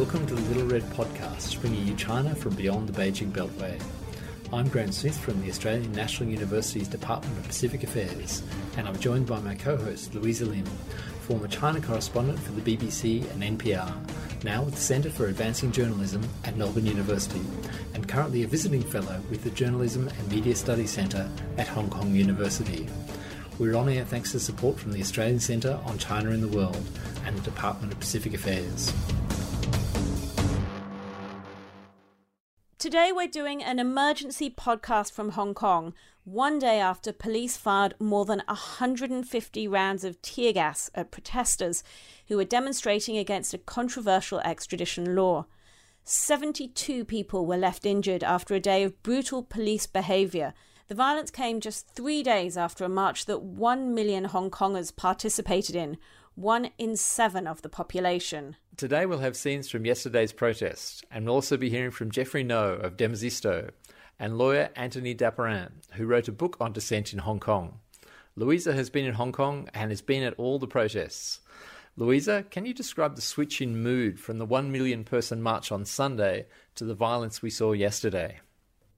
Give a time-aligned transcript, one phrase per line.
[0.00, 3.78] Welcome to the Little Red Podcast, bringing you China from beyond the Beijing Beltway.
[4.50, 8.42] I'm Graham Smith from the Australian National University's Department of Pacific Affairs,
[8.78, 10.64] and I'm joined by my co host Louisa Lim,
[11.20, 13.94] former China correspondent for the BBC and NPR,
[14.42, 17.42] now with the Centre for Advancing Journalism at Melbourne University,
[17.92, 22.14] and currently a visiting fellow with the Journalism and Media Studies Centre at Hong Kong
[22.14, 22.88] University.
[23.58, 26.82] We're on air thanks to support from the Australian Centre on China in the World
[27.26, 28.94] and the Department of Pacific Affairs.
[32.90, 35.94] Today, we're doing an emergency podcast from Hong Kong,
[36.24, 41.84] one day after police fired more than 150 rounds of tear gas at protesters
[42.26, 45.46] who were demonstrating against a controversial extradition law.
[46.02, 50.52] 72 people were left injured after a day of brutal police behaviour
[50.90, 55.76] the violence came just three days after a march that one million Hong Kongers participated
[55.76, 55.96] in,
[56.34, 58.56] one in seven of the population.
[58.76, 62.82] Today we'll have scenes from yesterday's protest, and we'll also be hearing from Jeffrey Ngo
[62.82, 63.70] of Demosisto
[64.18, 67.80] and lawyer Antony Dapiran, who wrote a book on dissent in Hong Kong.
[68.36, 71.40] Louisa has been in Hong Kong and has been at all the protests.
[71.96, 75.84] Louisa, can you describe the switch in mood from the one million person march on
[75.84, 78.40] Sunday to the violence we saw yesterday?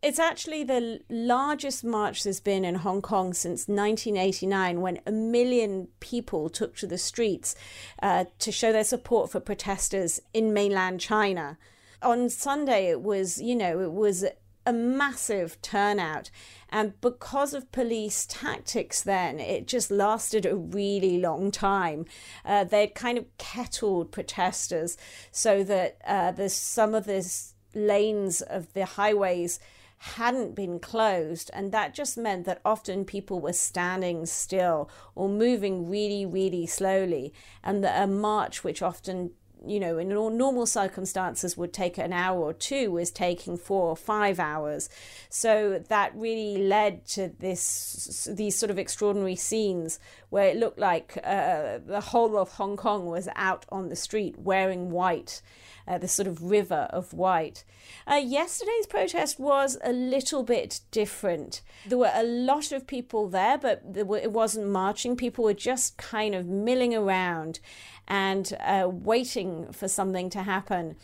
[0.03, 5.86] It's actually the largest march there's been in Hong Kong since 1989, when a million
[6.00, 7.55] people took to the streets
[8.03, 11.56] uh, to show their support for protesters in mainland China.
[12.03, 14.25] On Sunday, it was, you know, it was
[14.67, 16.33] a massive turnout.
[16.69, 22.06] And because of police tactics, then it just lasted a really long time.
[22.44, 24.97] Uh, they'd kind of kettled protesters
[25.31, 29.61] so that uh, there's some of this lanes of the highways
[30.03, 31.48] hadn't been closed.
[31.55, 37.32] And that just meant that often people were standing still or moving really, really slowly.
[37.62, 39.31] And that a march, which often
[39.65, 43.97] you know, in normal circumstances would take an hour or two, was taking four or
[43.97, 44.88] five hours.
[45.28, 50.00] So that really led to this these sort of extraordinary scenes
[50.31, 54.37] where it looked like uh, the whole of Hong Kong was out on the street
[54.37, 55.43] wearing white
[55.87, 57.65] uh, this sort of river of white.
[58.10, 61.62] Uh, yesterday's protest was a little bit different.
[61.87, 65.16] There were a lot of people there, but were, it wasn't marching.
[65.16, 67.60] People were just kind of milling around
[68.09, 70.97] and uh, waiting for something to happen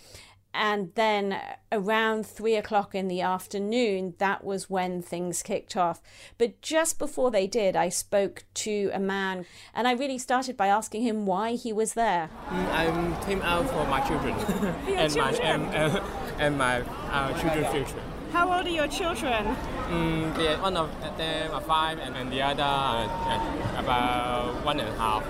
[0.59, 6.03] and then around three o'clock in the afternoon, that was when things kicked off.
[6.37, 10.67] But just before they did, I spoke to a man, and I really started by
[10.67, 12.29] asking him why he was there.
[12.51, 12.87] I
[13.25, 14.35] came out for my children,
[14.89, 15.63] and, children?
[15.63, 16.03] My, and,
[16.41, 18.03] and my uh, children's future.
[18.33, 19.57] How old are your children?
[19.89, 24.99] Mm, one of them are five, and, and the other uh, about one and a
[24.99, 25.25] half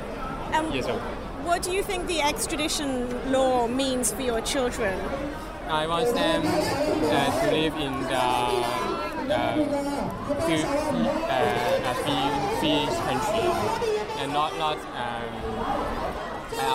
[0.54, 1.02] um, years old.
[1.48, 5.00] What do you think the extradition law means for your children?
[5.66, 8.18] I want them uh, to live in the
[9.32, 9.54] uh,
[10.44, 12.28] free, uh, free,
[12.60, 13.48] free country
[14.20, 15.32] and not not um,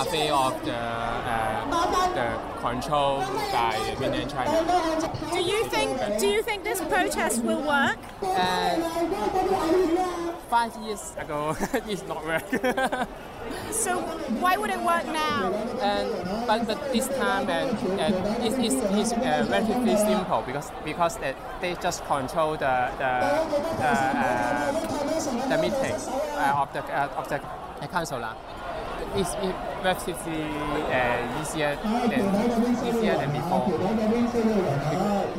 [0.02, 2.28] afraid of the uh, the
[2.60, 3.20] control
[3.54, 4.66] by mainland China.
[5.32, 8.00] Do you think Do you think this protest will work?
[8.24, 8.80] Uh,
[10.54, 11.58] five years ago,
[11.90, 12.48] it's not work.
[13.72, 14.00] So
[14.44, 15.52] why would it work now?
[15.82, 16.08] And
[16.48, 17.70] but, but this time and,
[18.00, 18.14] and
[18.46, 23.12] it, it's, it's uh, relatively simple because because they, they just control the the
[23.90, 24.72] uh,
[25.50, 27.40] the meetings uh, of the uh, of the
[27.88, 28.24] council.
[29.16, 32.22] It's it relatively uh, easier than
[32.88, 33.68] easier than before.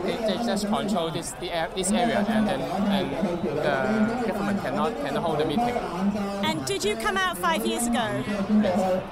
[0.05, 3.11] They, they just control this the, this area and then and
[3.59, 5.77] the government cannot cannot hold the meeting.
[6.45, 9.03] And did you come out five years ago?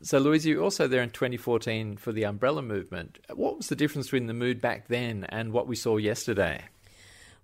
[0.00, 3.18] So, Louise, you were also there in 2014 for the umbrella movement.
[3.34, 6.64] What was the difference between the mood back then and what we saw yesterday?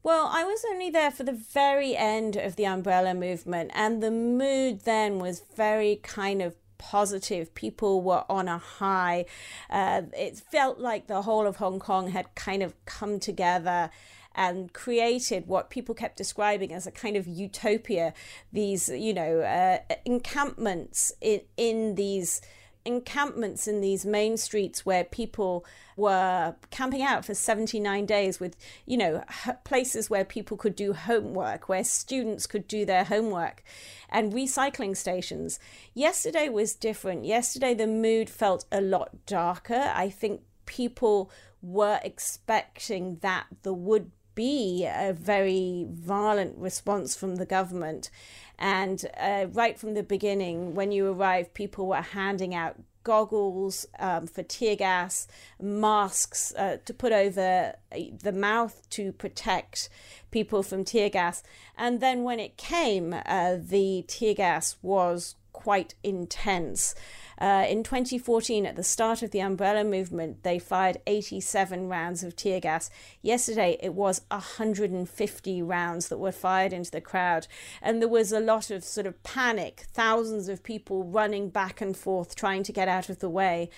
[0.05, 4.11] Well, I was only there for the very end of the umbrella movement, and the
[4.11, 7.55] mood then was very kind of positive.
[7.55, 9.25] People were on a high.
[9.71, 13.89] Uh, it felt like the whole of Hong Kong had kind of come together
[14.35, 18.13] and created what people kept describing as a kind of utopia.
[18.53, 22.43] These, you know, uh, encampments in in these
[22.85, 25.65] encampments in these main streets where people
[25.97, 29.25] were camping out for 79 days with, you know,
[29.65, 33.63] places where people could do homework, where students could do their homework,
[34.11, 35.59] and recycling stations.
[35.95, 37.25] Yesterday was different.
[37.25, 39.93] Yesterday, the mood felt a lot darker.
[39.95, 41.31] I think people
[41.63, 48.11] were expecting that there would be a very violent response from the government.
[48.59, 54.27] And uh, right from the beginning, when you arrived, people were handing out goggles um,
[54.27, 55.29] for tear gas,
[55.61, 59.89] masks uh, to put over uh, the mouth to protect
[60.31, 61.43] people from tear gas.
[61.77, 66.95] And then when it came, uh, the tear gas was quite intense.
[67.39, 72.37] Uh, in 2014, at the start of the umbrella movement, they fired 87 rounds of
[72.37, 72.91] tear gas.
[73.23, 77.47] Yesterday, it was 150 rounds that were fired into the crowd.
[77.83, 81.97] And there was a lot of sort of panic, thousands of people running back and
[81.97, 83.71] forth trying to get out of the way.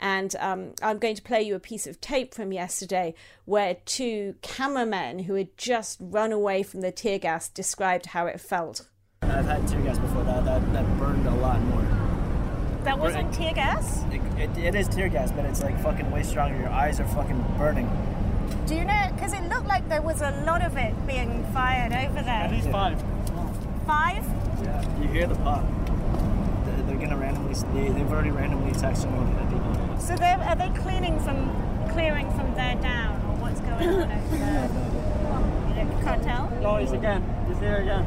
[0.00, 3.14] And um, I'm going to play you a piece of tape from yesterday
[3.44, 8.40] where two cameramen who had just run away from the tear gas described how it
[8.40, 8.88] felt.
[9.22, 11.77] I've had tear gas before that, that, that burned a lot more.
[12.84, 14.04] That wasn't tear gas?
[14.12, 16.58] It, it, it is tear gas, but it's like fucking way stronger.
[16.58, 17.90] Your eyes are fucking burning.
[18.66, 19.10] Do you know?
[19.14, 22.44] Because it looked like there was a lot of it being fired over there.
[22.44, 23.02] At least five.
[23.86, 24.24] Five?
[24.62, 25.00] Yeah.
[25.00, 25.64] You hear the pop.
[26.64, 27.54] They're, they're gonna randomly.
[27.74, 29.98] They, they've already randomly attacked so many people.
[29.98, 31.50] So they're, are they cleaning from
[31.90, 34.68] clearing from there down, or what's going on over there?
[35.84, 36.52] You can't tell.
[36.62, 37.24] Oh, he's again.
[37.48, 38.04] He's there again.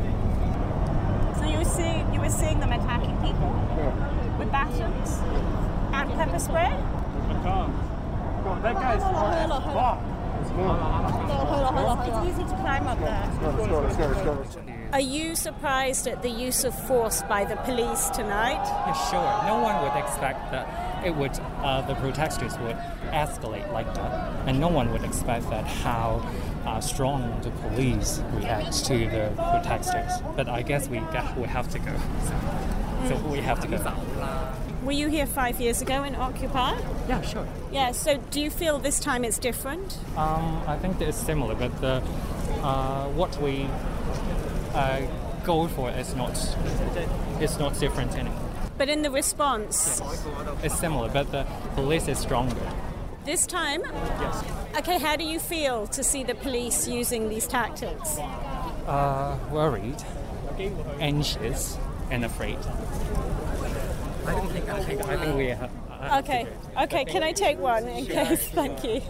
[1.40, 3.50] So you were seeing you were seeing them attacking people
[4.42, 5.20] with batons
[5.94, 6.76] and pepper spray.
[8.64, 10.00] That guy's fuck.
[12.08, 13.30] It's easy to climb up there.
[14.94, 18.62] Are you surprised at the use of force by the police tonight?
[18.66, 19.44] Yeah, sure.
[19.48, 22.76] No one would expect that it would, uh, the protesters would
[23.12, 26.28] escalate like that, and no one would expect that how
[26.66, 30.22] uh, strong the police react to the protesters.
[30.36, 31.94] But I guess we we have to go.
[32.26, 32.34] So,
[33.08, 33.78] so we have to go.
[34.84, 36.76] Were you here five years ago in Occupy?
[37.08, 37.48] Yeah, sure.
[37.72, 37.92] Yeah.
[37.92, 39.98] So do you feel this time it's different?
[40.18, 42.02] Um, I think it's similar, but the,
[42.64, 43.68] uh, what we
[44.74, 45.02] uh,
[45.44, 46.32] go for is not
[47.40, 48.50] it's not different anymore.
[48.78, 50.02] But in the response,
[50.64, 51.46] It's similar, but the
[51.76, 52.56] police is stronger.
[53.26, 53.82] this time,
[54.20, 54.44] Yes.
[54.80, 58.18] okay, how do you feel to see the police using these tactics?
[58.88, 60.02] Uh, worried,
[61.00, 61.78] anxious,
[62.12, 62.58] and afraid.
[64.28, 64.70] I don't think.
[64.70, 65.02] I think.
[65.02, 65.72] I think we have.
[65.90, 66.48] Uh, okay,
[66.82, 68.48] okay, can I take one in case?
[68.54, 69.02] Thank you.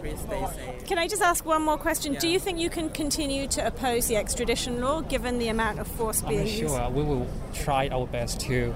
[0.86, 2.16] Can I just ask one more question?
[2.16, 5.88] Do you think you can continue to oppose the extradition law given the amount of
[5.88, 6.60] force being I'm used?
[6.60, 8.74] sure we will try our best to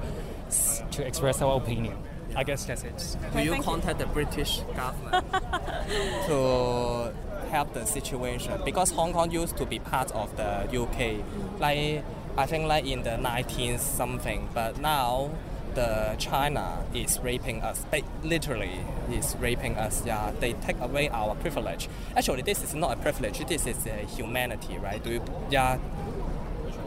[0.92, 1.98] to express our opinion.
[2.36, 3.18] I guess that's it.
[3.34, 3.72] Will you thank you.
[3.72, 5.26] contact the British government
[6.28, 7.14] to
[7.50, 8.62] help the situation?
[8.66, 11.24] Because Hong Kong used to be part of the UK,
[11.60, 12.04] like
[12.38, 15.32] I think like in the 19th something, but now
[15.74, 17.86] the China is raping us.
[17.92, 18.80] They literally
[19.12, 20.04] is raping us.
[20.06, 21.88] Yeah, they take away our privilege.
[22.16, 23.46] Actually, this is not a privilege.
[23.46, 25.04] This is a humanity, right?
[25.04, 25.78] Do you, yeah.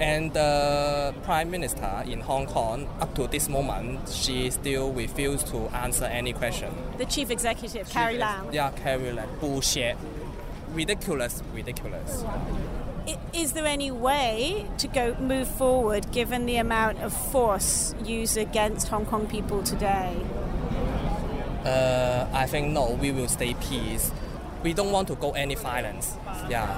[0.00, 5.68] And the Prime Minister in Hong Kong, up to this moment, she still refused to
[5.68, 6.72] answer any question.
[6.98, 8.52] The chief executive, Carrie Lam.
[8.52, 9.28] Yeah, Carrie Lam.
[9.40, 9.96] Bullshit.
[10.72, 12.24] Ridiculous, ridiculous.
[13.32, 18.88] Is there any way to go move forward given the amount of force used against
[18.88, 20.16] Hong Kong people today?
[21.64, 24.10] Uh, I think no, we will stay peace.
[24.62, 26.16] We don't want to go any violence.
[26.48, 26.68] Yeah.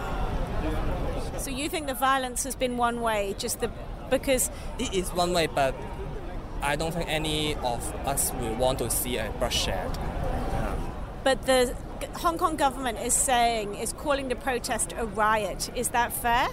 [1.38, 3.71] So you think the violence has been one way, just the
[4.11, 5.75] because It is one way, but
[6.62, 9.97] I don't think any of us will want to see a bloodshed.
[11.25, 11.75] but the
[12.16, 15.71] Hong Kong government is saying is calling the protest a riot.
[15.75, 16.49] Is that fair?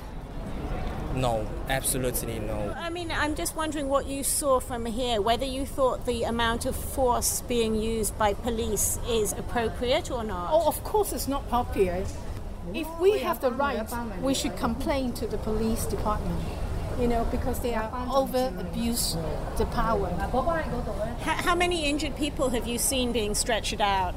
[1.16, 2.75] No, absolutely no.
[2.77, 6.66] I mean, I'm just wondering what you saw from here, whether you thought the amount
[6.66, 10.50] of force being used by police is appropriate or not.
[10.51, 12.06] Oh, of course, it's not popular.
[12.74, 13.88] If we have the right,
[14.22, 16.39] we should complain to the police department.
[17.00, 19.16] You know, because they are over abuse
[19.58, 20.10] the power.
[21.22, 24.16] How, how many injured people have you seen being stretched out?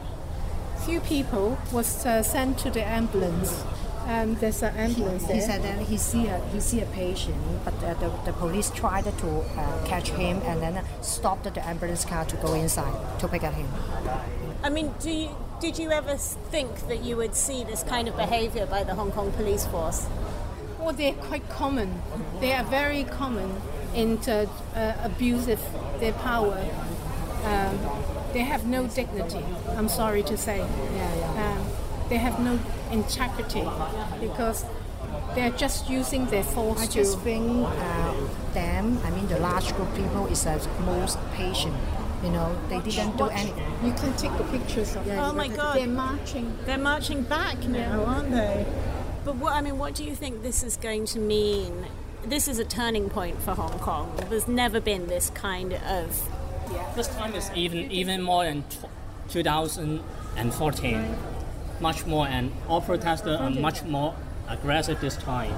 [0.86, 3.62] Few people was uh, sent to the ambulance.
[4.06, 5.42] Um, there's an ambulance He there.
[5.42, 9.04] said that he see a he see a patient, but uh, the, the police tried
[9.04, 13.44] to uh, catch him and then stopped the ambulance car to go inside to pick
[13.44, 13.68] up him.
[14.64, 18.16] I mean, do you, did you ever think that you would see this kind of
[18.16, 20.06] behavior by the Hong Kong police force?
[20.78, 22.02] Well, they're quite common.
[22.40, 23.60] They are very common
[23.94, 25.60] in uh, uh, abusive
[26.00, 26.58] their power.
[27.44, 27.78] Um,
[28.32, 29.44] they have no dignity.
[29.76, 30.58] I'm sorry to say.
[30.58, 31.66] Yeah, Um,
[32.08, 32.58] they have no
[32.90, 33.64] integrity
[34.20, 34.64] because
[35.34, 36.92] they're just using their force I to.
[36.92, 38.14] just think uh,
[38.52, 41.74] them, I mean the large group people, is the most patient.
[42.24, 43.64] You know, they didn't do anything.
[43.82, 45.76] You can take the pictures of Oh my God.
[45.76, 46.58] They're marching.
[46.66, 48.66] They're marching back now, aren't they?
[49.24, 51.86] But what I mean, what do you think this is going to mean?
[52.24, 54.12] This is a turning point for Hong Kong.
[54.28, 56.36] There's never been this kind of Yeah.
[56.94, 58.86] This time is even even more than tw
[59.28, 61.16] 2014,
[61.80, 64.14] much more, and all protesters are much more
[64.48, 65.54] aggressive this time.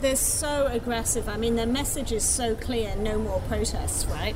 [0.00, 1.28] They're so aggressive.
[1.28, 4.34] I mean, their message is so clear no more protests, right?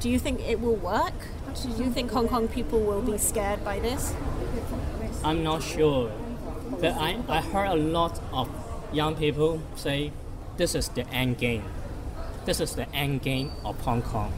[0.00, 1.14] Do you think it will work?
[1.62, 4.14] Do you think Hong Kong people will be scared by this?
[5.24, 6.10] I'm not sure.
[6.80, 8.48] But I, I heard a lot of
[8.92, 10.12] young people say
[10.56, 11.64] this is the end game.
[12.44, 14.32] This is the end game of Hong Kong.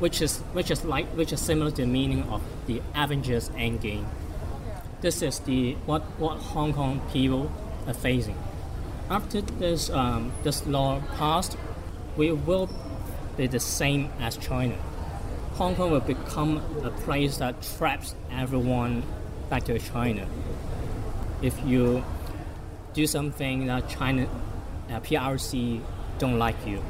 [0.00, 3.80] Which is which is like which is similar to the meaning of the Avengers end
[3.80, 4.06] game.
[5.00, 7.50] This is the what what Hong Kong people
[7.86, 8.36] are facing.
[9.08, 11.56] After this um, this law passed,
[12.16, 12.68] we will
[13.36, 14.76] be the same as China.
[15.54, 19.02] Hong Kong will become a place that traps everyone
[19.48, 20.26] back to China.
[21.42, 22.04] If you
[22.94, 24.28] do something that China
[24.90, 25.80] uh, PRC
[26.18, 26.82] don't like you.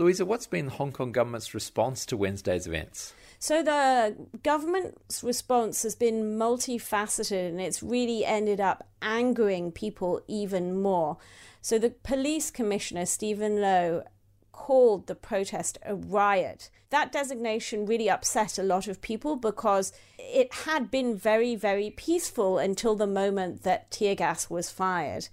[0.00, 3.12] Louisa, what's been the Hong Kong government's response to Wednesday's events?
[3.38, 10.80] So the government's response has been multifaceted and it's really ended up angering people even
[10.80, 11.18] more.
[11.60, 14.04] So the police commissioner, Stephen Lo,
[14.52, 16.70] called the protest a riot.
[16.88, 22.56] That designation really upset a lot of people because it had been very, very peaceful
[22.56, 25.28] until the moment that tear gas was fired.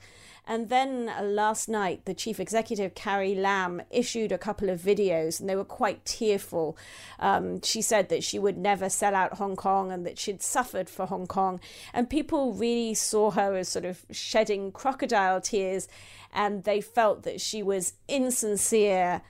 [0.49, 5.41] And then uh, last night, the chief executive, Carrie Lam, issued a couple of videos
[5.41, 6.77] and they were quite tearful.
[7.19, 10.89] Um, she said that she would never sell out Hong Kong and that she'd suffered
[10.89, 11.59] for Hong Kong.
[11.93, 15.89] And people really saw her as sort of shedding crocodile tears
[16.33, 19.21] and they felt that she was insincere.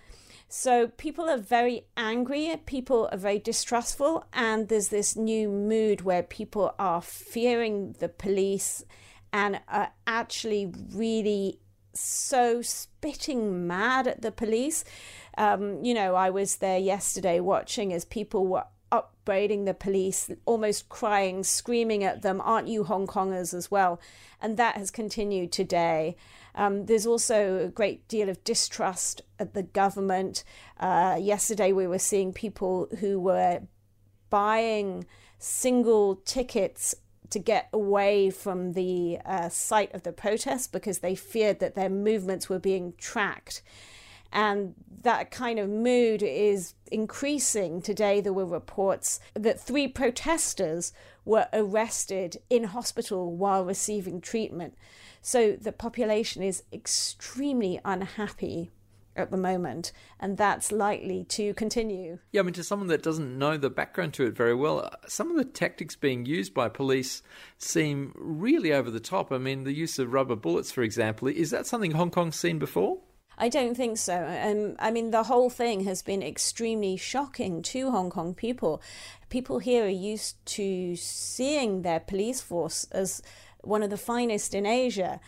[0.50, 6.24] So people are very angry, people are very distrustful, and there's this new mood where
[6.24, 8.86] people are fearing the police
[9.34, 11.60] and are actually really
[11.94, 14.84] so spitting mad at the police.
[15.38, 20.90] Um, you know, I was there yesterday watching as people were upbraiding the police, almost
[20.90, 24.00] crying, screaming at them, Aren't you Hong Kongers as well?
[24.42, 26.16] And that has continued today.
[26.56, 30.44] Um, there's also a great deal of distrust at the government.
[30.80, 33.62] Uh, yesterday, we were seeing people who were
[34.30, 35.06] buying
[35.38, 36.96] single tickets
[37.30, 41.90] to get away from the uh, site of the protest because they feared that their
[41.90, 43.62] movements were being tracked.
[44.32, 47.82] And that kind of mood is increasing.
[47.82, 50.92] Today, there were reports that three protesters
[51.24, 54.76] were arrested in hospital while receiving treatment.
[55.22, 58.72] So the population is extremely unhappy
[59.18, 62.20] at the moment, and that's likely to continue.
[62.32, 64.90] Yeah, I mean, to someone that doesn't know the background to it very well, uh,
[65.08, 67.24] some of the tactics being used by police
[67.58, 69.32] seem really over the top.
[69.32, 72.60] I mean, the use of rubber bullets, for example, is that something Hong Kong's seen
[72.60, 73.00] before?
[73.38, 74.26] I don't think so.
[74.26, 78.82] Um, I mean, the whole thing has been extremely shocking to Hong Kong people.
[79.30, 83.22] People here are used to seeing their police force as
[83.62, 85.20] one of the finest in Asia.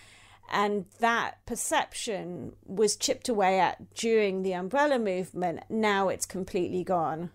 [0.51, 5.62] And that perception was chipped away at during the umbrella movement.
[5.70, 7.32] Now it's completely gone.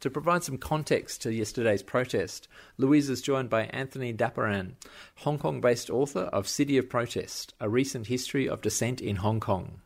[0.00, 4.74] To provide some context to yesterday's protest, Louise is joined by Antony Dapiran,
[5.16, 9.40] Hong Kong based author of City of Protest A Recent History of Dissent in Hong
[9.40, 9.80] Kong.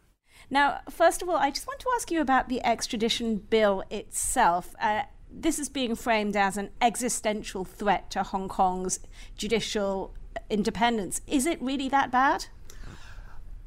[0.50, 4.74] Now, first of all, I just want to ask you about the extradition bill itself.
[4.80, 8.98] Uh, this is being framed as an existential threat to Hong Kong's
[9.36, 10.14] judicial
[10.50, 11.20] independence.
[11.26, 12.46] Is it really that bad?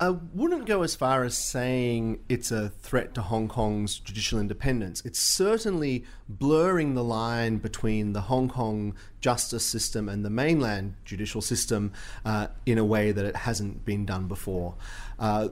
[0.02, 5.04] I wouldn't go as far as saying it's a threat to Hong Kong's judicial independence.
[5.06, 11.40] It's certainly blurring the line between the Hong Kong justice system and the mainland judicial
[11.40, 11.94] system
[12.26, 14.74] uh, in a way that it hasn't been done before.
[15.20, 15.50] Uh,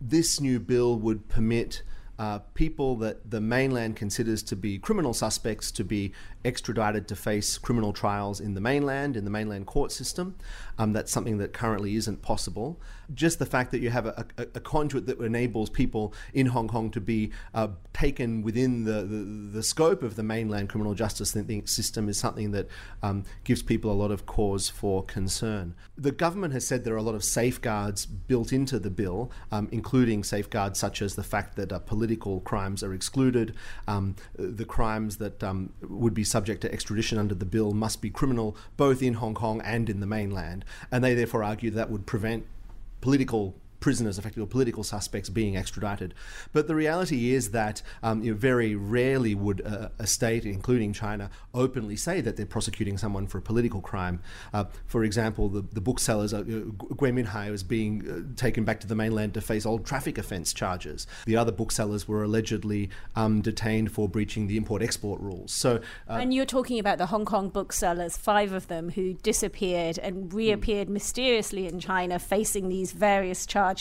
[0.00, 1.84] this new bill would permit
[2.18, 6.12] uh, people that the mainland considers to be criminal suspects to be
[6.44, 10.34] extradited to face criminal trials in the mainland, in the mainland court system.
[10.78, 12.80] Um, that's something that currently isn't possible.
[13.14, 16.66] Just the fact that you have a, a, a conduit that enables people in Hong
[16.66, 21.36] Kong to be uh, taken within the, the, the, scope of the mainland criminal justice
[21.66, 22.68] system is something that
[23.02, 25.74] um, gives people a lot of cause for concern.
[25.96, 29.68] The government has said there are a lot of safeguards built into the bill, um,
[29.70, 33.54] including safeguards such as the fact that uh, political crimes are excluded,
[33.86, 38.10] um, the crimes that um, would be subject to extradition under the bill must be
[38.10, 42.06] criminal both in Hong Kong and in the mainland, and they therefore argue that would
[42.06, 42.46] prevent
[43.00, 46.14] political prisoners, effectively political suspects, being extradited.
[46.54, 50.92] But the reality is that um, you know, very rarely would a, a, state, including
[50.92, 54.22] China, openly say that they're prosecuting someone for a political crime.
[54.54, 58.86] Uh, for example, the, the booksellers, uh, Gui Minhai was being uh, taken back to
[58.86, 61.06] the mainland to face old traffic offence charges.
[61.26, 65.52] The other booksellers were allegedly um, detained for breaching the import-export rules.
[65.52, 69.98] So, uh, and you're talking about the Hong Kong booksellers, five of them who disappeared
[69.98, 70.92] and reappeared mm.
[70.92, 73.71] mysteriously in China, facing these various charges.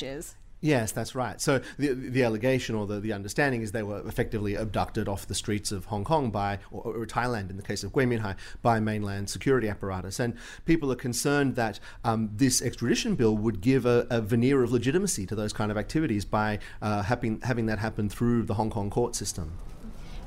[0.62, 1.42] Yes, that's right.
[1.42, 5.34] So the the allegation or the, the understanding is they were effectively abducted off the
[5.34, 8.80] streets of Hong Kong by, or, or Thailand in the case of Gui Minhai, by
[8.80, 10.20] mainland security apparatus.
[10.20, 14.72] And people are concerned that um, this extradition bill would give a, a, veneer of
[14.72, 18.70] legitimacy to those kind of activities by uh, having, having that happen through the Hong
[18.70, 19.58] Kong court system.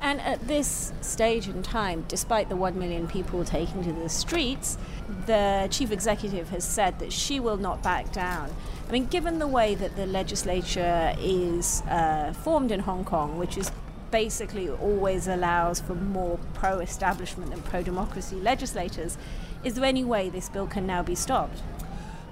[0.01, 4.77] And at this stage in time, despite the 1 million people taking to the streets,
[5.25, 8.51] the chief executive has said that she will not back down.
[8.87, 13.57] I mean, given the way that the legislature is uh, formed in Hong Kong, which
[13.57, 13.71] is
[14.11, 19.17] basically always allows for more pro establishment and pro democracy legislators,
[19.63, 21.61] is there any way this bill can now be stopped?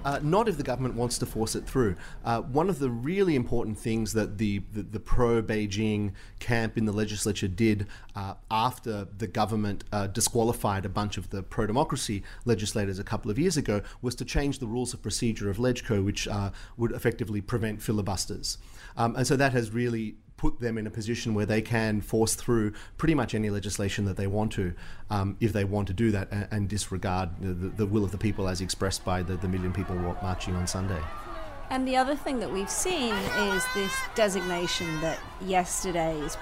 [0.03, 1.95] Uh, not if the government wants to force it through.
[2.25, 6.85] Uh, one of the really important things that the, the, the pro Beijing camp in
[6.85, 12.23] the legislature did uh, after the government uh, disqualified a bunch of the pro democracy
[12.45, 16.03] legislators a couple of years ago was to change the rules of procedure of LegCo,
[16.03, 18.57] which uh, would effectively prevent filibusters.
[18.97, 22.35] Um, and so that has really put them in a position where they can force
[22.35, 24.73] through pretty much any legislation that they want to,
[25.09, 28.17] um, if they want to do that and, and disregard the, the, will of the
[28.17, 31.01] people as expressed by the, the million people marching on Sunday.
[31.69, 33.13] And the other thing that we've seen
[33.53, 36.35] is this designation that yesterday's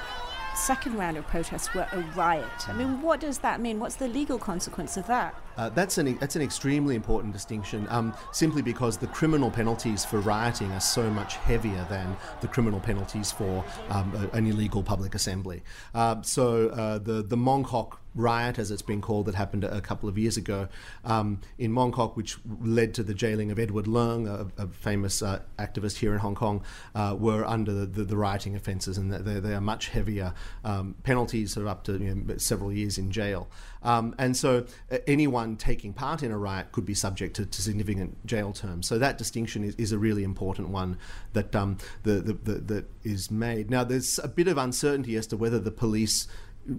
[0.56, 2.70] second round of protests were a riot.
[2.70, 3.80] I mean, what does that mean?
[3.80, 5.36] What's the legal consequence of that?
[5.58, 7.88] Uh, that's an that's an extremely important distinction.
[7.90, 12.80] Um, simply because the criminal penalties for rioting are so much heavier than the criminal
[12.80, 15.64] penalties for um, a, an illegal public assembly.
[15.94, 19.82] Uh, so uh, the the Mong Kok riot, as it's been called, that happened a
[19.82, 20.68] couple of years ago
[21.06, 25.22] um, in Mong Kok, which led to the jailing of Edward Leung, a, a famous
[25.22, 26.64] uh, activist here in Hong Kong,
[26.96, 30.96] uh, were under the, the, the, rioting offences, and they, they are much heavier um,
[31.04, 33.48] penalties, of up to you know, several years in jail.
[33.84, 34.98] Um, and so uh,
[35.42, 38.88] anyone taking part in a riot could be subject to, to significant jail terms.
[38.88, 40.98] So that distinction is, is a really important one
[41.34, 43.70] that, um, the, the, the, that is made.
[43.70, 46.28] Now, there's a bit of uncertainty as to whether the police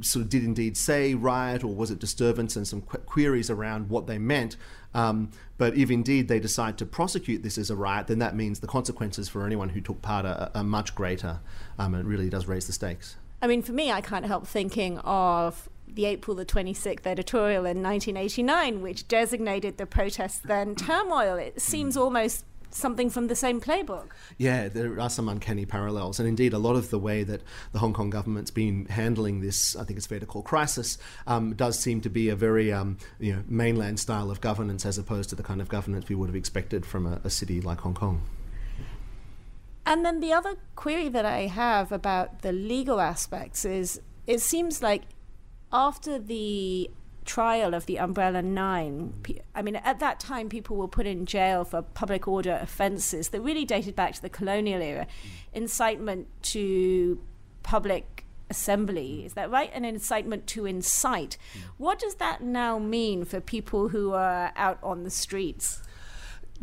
[0.00, 3.88] sort of did indeed say riot or was it disturbance and some qu- queries around
[3.88, 4.56] what they meant.
[4.94, 8.60] Um, but if indeed they decide to prosecute this as a riot, then that means
[8.60, 11.40] the consequences for anyone who took part are, are much greater.
[11.78, 13.16] Um, it really does raise the stakes.
[13.40, 17.82] I mean, for me, I can't help thinking of the April the 26th editorial in
[17.82, 21.36] 1989, which designated the protests then turmoil.
[21.36, 24.08] It seems almost something from the same playbook.
[24.38, 26.18] Yeah, there are some uncanny parallels.
[26.18, 29.76] And indeed, a lot of the way that the Hong Kong government's been handling this,
[29.76, 32.98] I think it's fair to call crisis, um, does seem to be a very um,
[33.18, 36.28] you know, mainland style of governance as opposed to the kind of governance we would
[36.28, 38.22] have expected from a, a city like Hong Kong.
[39.84, 44.80] And then the other query that I have about the legal aspects is it seems
[44.80, 45.02] like
[45.72, 46.90] after the
[47.24, 49.14] trial of the Umbrella Nine,
[49.54, 53.40] I mean, at that time, people were put in jail for public order offences that
[53.40, 55.30] really dated back to the colonial era, mm.
[55.52, 57.20] incitement to
[57.62, 59.20] public assembly.
[59.20, 59.26] Mm.
[59.26, 59.70] Is that right?
[59.72, 61.38] An incitement to incite.
[61.54, 61.60] Mm.
[61.78, 65.82] What does that now mean for people who are out on the streets?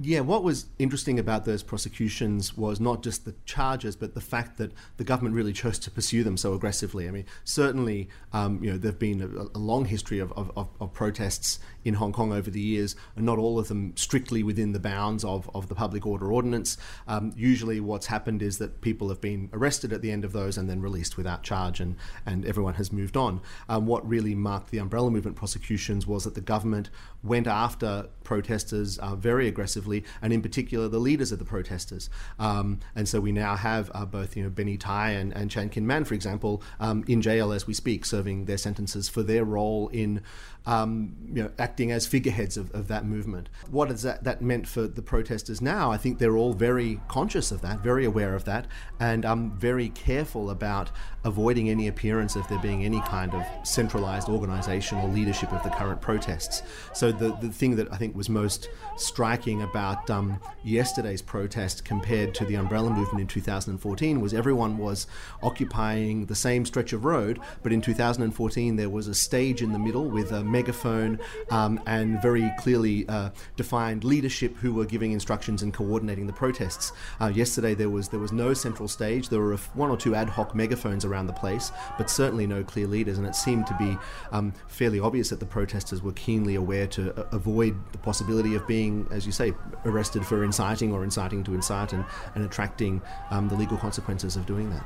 [0.01, 4.57] Yeah, what was interesting about those prosecutions was not just the charges, but the fact
[4.57, 7.09] that the government really chose to pursue them so aggressively.
[7.09, 10.93] I mean, certainly, um, you know, there've been a, a long history of, of, of,
[10.93, 14.79] protests in Hong Kong over the years, and not all of them strictly within the
[14.79, 16.77] bounds of, of the public order ordinance.
[17.07, 20.57] Um, usually, what's happened is that people have been arrested at the end of those
[20.57, 23.41] and then released without charge, and, and everyone has moved on.
[23.67, 26.89] Um, what really marked the umbrella movement prosecutions was that the government
[27.23, 32.09] went after protesters uh, very aggressively, and in particular the leaders of the protesters.
[32.37, 35.69] Um, and so we now have uh, both you know Benny Tai and, and Chan
[35.69, 39.43] Kin Man, for example, um, in jail as we speak, serving their sentences for their
[39.43, 40.21] role in
[40.65, 43.49] um, you know, acting as figureheads of, of that movement.
[43.71, 45.91] What has that, that meant for the protesters now?
[45.91, 48.67] I think they're all very conscious of that, very aware of that,
[48.99, 50.91] and um, very careful about
[51.23, 55.69] avoiding any appearance of there being any kind of centralized organization or leadership of the
[55.69, 56.63] current protests.
[56.93, 62.33] So the, the thing that I think was most striking about um, yesterday's protest compared
[62.35, 65.07] to the umbrella movement in 2014 was everyone was
[65.43, 69.79] occupying the same stretch of road, but in 2014 there was a stage in the
[69.79, 71.19] middle with a megaphone
[71.51, 76.91] um, and very clearly uh, defined leadership who were giving instructions and coordinating the protests.
[77.21, 79.29] Uh, yesterday there was there was no central stage.
[79.29, 82.87] There were one or two ad hoc megaphones around the place, but certainly no clear
[82.87, 83.17] leaders.
[83.17, 83.97] And it seemed to be
[84.31, 88.67] um, fairly obvious that the protesters were keenly aware to uh, avoid the possibility of
[88.67, 89.53] being, as you say,
[89.85, 94.45] arrested for inciting or inciting to incite and, and attracting um, the legal consequences of
[94.45, 94.85] doing that.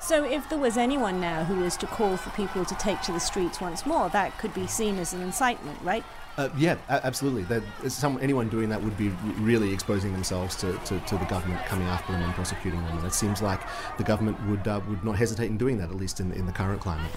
[0.00, 3.12] So, if there was anyone now who was to call for people to take to
[3.12, 6.04] the streets once more, that could be seen as an incitement, right?
[6.38, 7.42] Uh, yeah, absolutely.
[7.42, 9.08] That some, anyone doing that would be
[9.40, 12.96] really exposing themselves to, to, to, the government coming after them and prosecuting them.
[12.96, 13.60] And it seems like
[13.98, 16.52] the government would uh, would not hesitate in doing that, at least in, in the
[16.52, 17.10] current climate.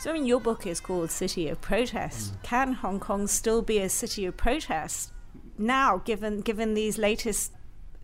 [0.00, 2.32] So, I mean, your book is called City of Protest.
[2.32, 2.42] Mm.
[2.42, 5.12] Can Hong Kong still be a city of protest
[5.56, 7.52] now, given given these latest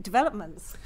[0.01, 0.77] developments?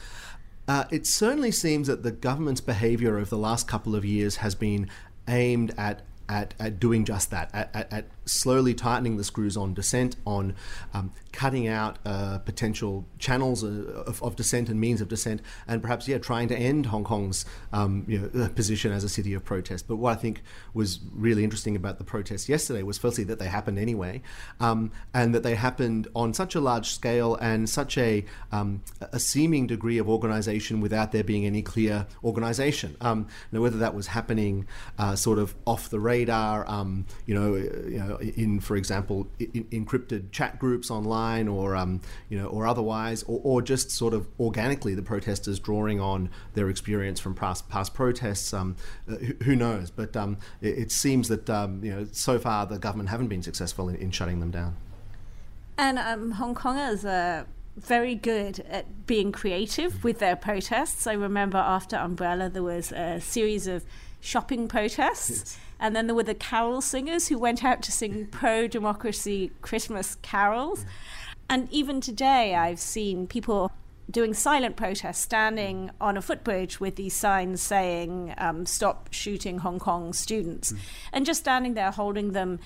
[0.70, 4.54] Uh, it certainly seems that the government's behaviour over the last couple of years has
[4.54, 4.88] been
[5.26, 9.74] aimed at at, at doing just that, at, at, at, slowly tightening the screws on
[9.74, 10.54] dissent, on
[10.94, 16.06] um, cutting out uh, potential channels of, of, dissent and means of dissent, and perhaps
[16.06, 19.88] yeah, trying to end Hong Kong's um, you know, position as a city of protest.
[19.88, 23.48] But what I think was really interesting about the protests yesterday was firstly that they
[23.48, 24.22] happened anyway,
[24.60, 29.18] um, and that they happened on such a large scale and such a um, a
[29.18, 32.96] seeming degree of organisation without there being any clear organisation.
[33.00, 37.54] Um, now, whether that was happening uh, sort of off the radar, um, you know,
[37.54, 42.66] you know, in for example, in, encrypted chat groups online or um, you know or
[42.66, 47.68] otherwise, or, or, just sort of organically the protesters drawing on their experience from past
[47.68, 48.52] past protests.
[48.52, 48.76] Um,
[49.08, 49.90] uh, who, who, knows?
[49.90, 53.42] But um, it, it, seems that um, you know so far the government haven't been
[53.42, 54.76] successful in, in shutting them down.
[55.78, 61.06] And um, Hong Kongers are very good at being creative with their protests.
[61.06, 63.84] I remember after Umbrella, there was a series of
[64.20, 65.30] shopping protests.
[65.30, 65.58] Yes.
[65.78, 70.16] And then there were the carol singers who went out to sing pro democracy Christmas
[70.22, 70.84] carols.
[71.48, 73.72] And even today, I've seen people
[74.10, 79.78] doing silent protests, standing on a footbridge with these signs saying, um, Stop shooting Hong
[79.78, 80.78] Kong students, mm.
[81.12, 82.58] and just standing there holding them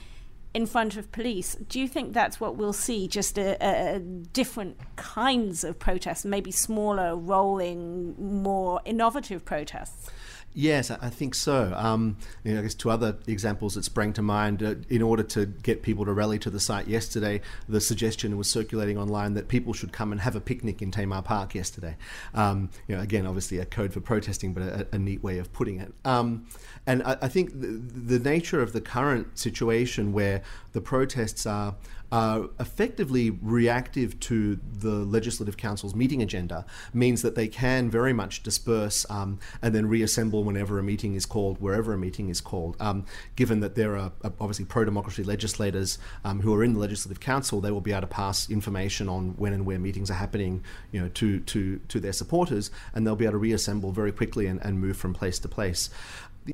[0.55, 1.57] in front of police.
[1.69, 3.09] Do you think that's what we'll see?
[3.09, 10.11] Just a, a different kinds of protests, maybe smaller, rolling, more innovative protests?
[10.57, 11.73] Yes, I think so.
[11.75, 14.63] Um, you know, I guess two other examples that sprang to mind.
[14.63, 18.49] Uh, in order to get people to rally to the site yesterday, the suggestion was
[18.49, 21.97] circulating online that people should come and have a picnic in Tamar Park yesterday.
[22.35, 25.53] Um, you know, again, obviously a code for protesting, but a, a neat way of
[25.53, 25.93] putting it.
[26.05, 26.47] Um,
[26.87, 31.75] and I, I think the, the, nature of the current situation where the protests are
[32.15, 38.45] are effectively reactive to the Legislative Council's meeting agenda means that they can very much
[38.45, 42.77] disperse um, and then reassemble whenever a meeting is called, wherever a meeting is called.
[42.79, 46.79] Um, given that there are uh, obviously pro democracy legislators um, who are in the
[46.79, 50.15] Legislative Council, they will be able to pass information on when and where meetings are
[50.15, 54.13] happening you know, to, to, to their supporters, and they'll be able to reassemble very
[54.13, 55.91] quickly and, and move from place to place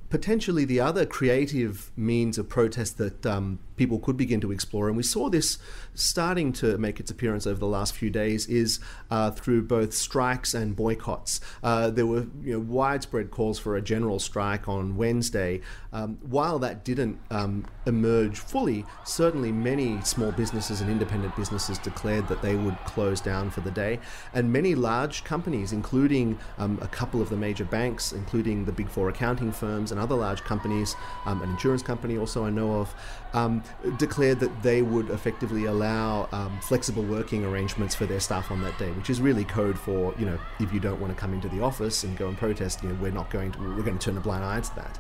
[0.09, 4.97] potentially the other creative means of protest that um, people could begin to explore, and
[4.97, 5.59] we saw this
[5.95, 8.79] starting to make its appearance over the last few days, is
[9.11, 11.41] uh, through both strikes and boycotts.
[11.63, 15.61] Uh, there were you know, widespread calls for a general strike on Wednesday.
[15.93, 22.29] Um, while that didn't um, emerge fully, certainly many small businesses and independent businesses declared
[22.29, 23.99] that they would close down for the day,
[24.35, 28.89] and many large companies, including um, a couple of the major banks, including the big
[28.89, 32.81] four accounting firms firms and other large companies, um, an insurance company also I know
[32.81, 32.95] of,
[33.33, 33.63] um,
[33.97, 38.79] declared that they would effectively allow um, flexible working arrangements for their staff on that
[38.79, 41.49] day, which is really code for you know if you don't want to come into
[41.49, 44.05] the office and go and protest, you know we're not going to we're going to
[44.05, 44.99] turn a blind eye to that.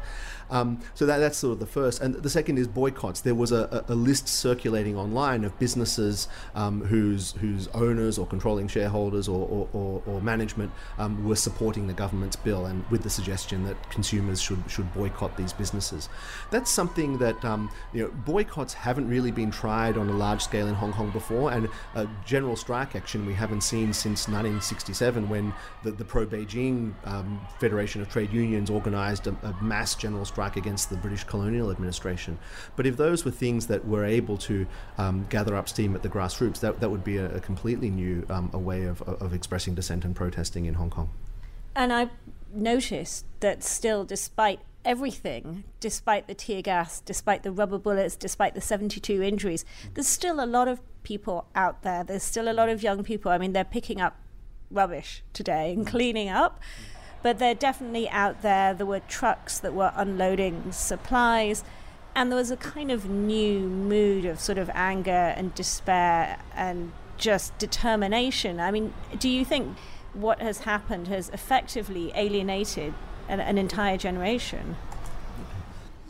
[0.50, 2.00] Um, so that, that's sort of the first.
[2.00, 3.20] And the second is boycotts.
[3.20, 8.68] There was a, a list circulating online of businesses um, whose, whose owners or controlling
[8.68, 13.10] shareholders or, or, or, or management um, were supporting the government's bill and with the
[13.10, 16.08] suggestion that consumers should, should boycott these businesses.
[16.50, 20.66] That's something that um, you know, boycotts haven't really been tried on a large scale
[20.66, 25.52] in Hong Kong before, and a general strike action we haven't seen since 1967 when
[25.82, 30.39] the, the pro Beijing um, Federation of Trade Unions organized a, a mass general strike
[30.40, 32.38] strike against the British colonial administration.
[32.74, 36.08] But if those were things that were able to um, gather up steam at the
[36.08, 39.74] grassroots, that, that would be a, a completely new um, a way of, of expressing
[39.74, 41.10] dissent and protesting in Hong Kong.
[41.76, 42.08] And I
[42.54, 48.62] noticed that still, despite everything, despite the tear gas, despite the rubber bullets, despite the
[48.62, 52.02] 72 injuries, there's still a lot of people out there.
[52.02, 53.30] There's still a lot of young people.
[53.30, 54.16] I mean, they're picking up
[54.70, 56.60] rubbish today and cleaning up
[57.22, 58.74] but they're definitely out there.
[58.74, 61.64] There were trucks that were unloading supplies.
[62.14, 66.92] and there was a kind of new mood of sort of anger and despair and
[67.16, 68.58] just determination.
[68.58, 69.76] I mean, do you think
[70.12, 72.94] what has happened has effectively alienated
[73.28, 74.76] an, an entire generation?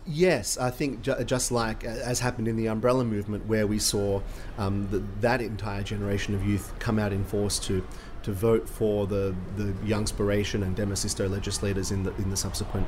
[0.07, 4.23] Yes, I think ju- just like as happened in the umbrella movement, where we saw
[4.59, 7.85] um, the, that entire generation of youth come out in force to
[8.22, 12.87] to vote for the the Youngspiration and Demosisto legislators in the in the subsequent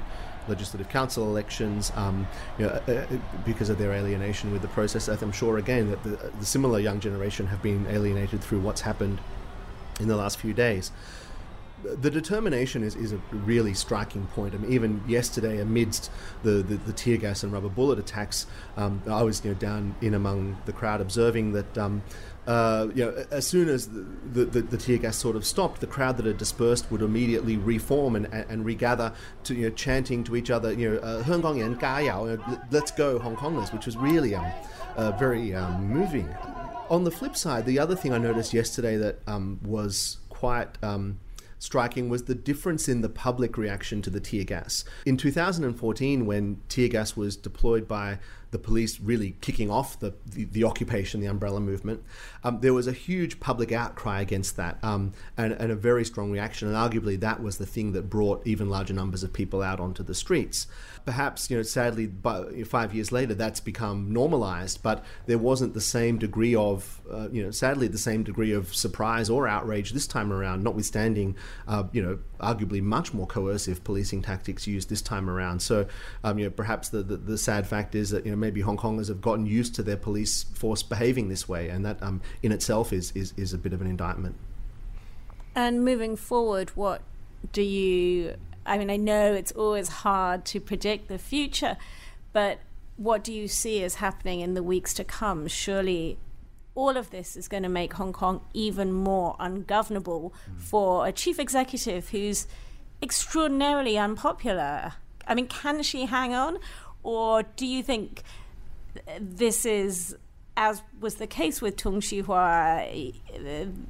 [0.49, 2.27] legislative council elections, um,
[2.59, 3.07] you know, uh, uh,
[3.45, 5.07] because of their alienation with the process.
[5.07, 9.21] I'm sure again that the, the similar young generation have been alienated through what's happened
[10.01, 10.90] in the last few days
[11.83, 14.55] the determination is, is a really striking point.
[14.55, 16.11] I mean, even yesterday, amidst
[16.42, 19.95] the, the, the tear gas and rubber bullet attacks, um, I was you know down
[20.01, 21.79] in among the crowd observing that.
[21.79, 22.03] Um,
[22.46, 25.87] uh, you know, as soon as the, the, the, tear gas sort of stopped, the
[25.87, 29.12] crowd that had dispersed would immediately reform and, and, and regather
[29.44, 32.37] to you know chanting to each other, you know, uh, "Hong Kong Yan Ga
[32.72, 34.50] let's go Hong Kongers," which was really um,
[34.96, 36.28] uh, very um, moving.
[36.90, 41.20] On the flip side, the other thing I noticed yesterday that um, was quite um,
[41.61, 44.85] striking was the difference in the public reaction to the tear gas.
[45.07, 48.18] In 2014, when tear gas was deployed by
[48.53, 52.03] the police really kicking off the, the, the occupation, the umbrella movement,
[52.45, 56.31] um, there was a huge public outcry against that um, and, and, a very strong
[56.31, 56.69] reaction.
[56.69, 60.03] And arguably, that was the thing that brought even larger numbers of people out onto
[60.03, 60.67] the streets.
[61.07, 62.12] Perhaps, you know, sadly,
[62.67, 67.43] five years later, that's become normalized, but there wasn't the same degree of, uh, you
[67.43, 71.35] know, sadly, the same degree of surprise or outrage this time around, notwithstanding,
[71.67, 75.61] uh, you know, arguably much more coercive policing tactics used this time around.
[75.61, 75.87] So,
[76.24, 78.76] um, you know, perhaps the, the, the sad fact is that, you know, maybe Hong
[78.76, 82.52] Kongers have gotten used to their police force behaving this way, and that um, in
[82.52, 84.35] itself is, is, is a bit of an indictment.
[85.55, 87.02] And moving forward, what
[87.52, 88.37] do you?
[88.64, 91.76] I mean, I know it's always hard to predict the future,
[92.33, 92.61] but
[92.96, 95.48] what do you see as happening in the weeks to come?
[95.48, 96.18] Surely
[96.75, 100.61] all of this is going to make Hong Kong even more ungovernable mm.
[100.61, 102.47] for a chief executive who's
[103.03, 104.95] extraordinarily unpopular.
[105.27, 106.59] I mean, can she hang on?
[107.03, 108.23] Or do you think
[109.19, 110.17] this is
[110.57, 113.15] as was the case with Tung Chee-hwa,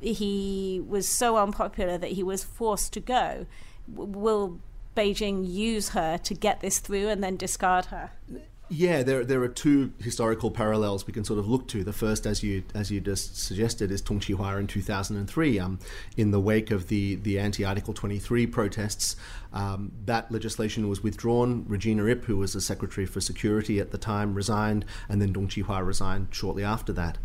[0.00, 3.46] he was so unpopular that he was forced to go.
[3.88, 4.60] Will
[4.96, 8.10] Beijing use her to get this through and then discard her?
[8.74, 11.84] Yeah, there, there are two historical parallels we can sort of look to.
[11.84, 15.58] The first, as you as you just suggested, is Tung Chee-hwa in 2003.
[15.58, 15.78] Um,
[16.16, 19.14] in the wake of the, the anti-Article 23 protests,
[19.52, 21.66] um, that legislation was withdrawn.
[21.68, 25.48] Regina Ip, who was the Secretary for Security at the time, resigned, and then Tung
[25.48, 27.18] Chee-hwa resigned shortly after that.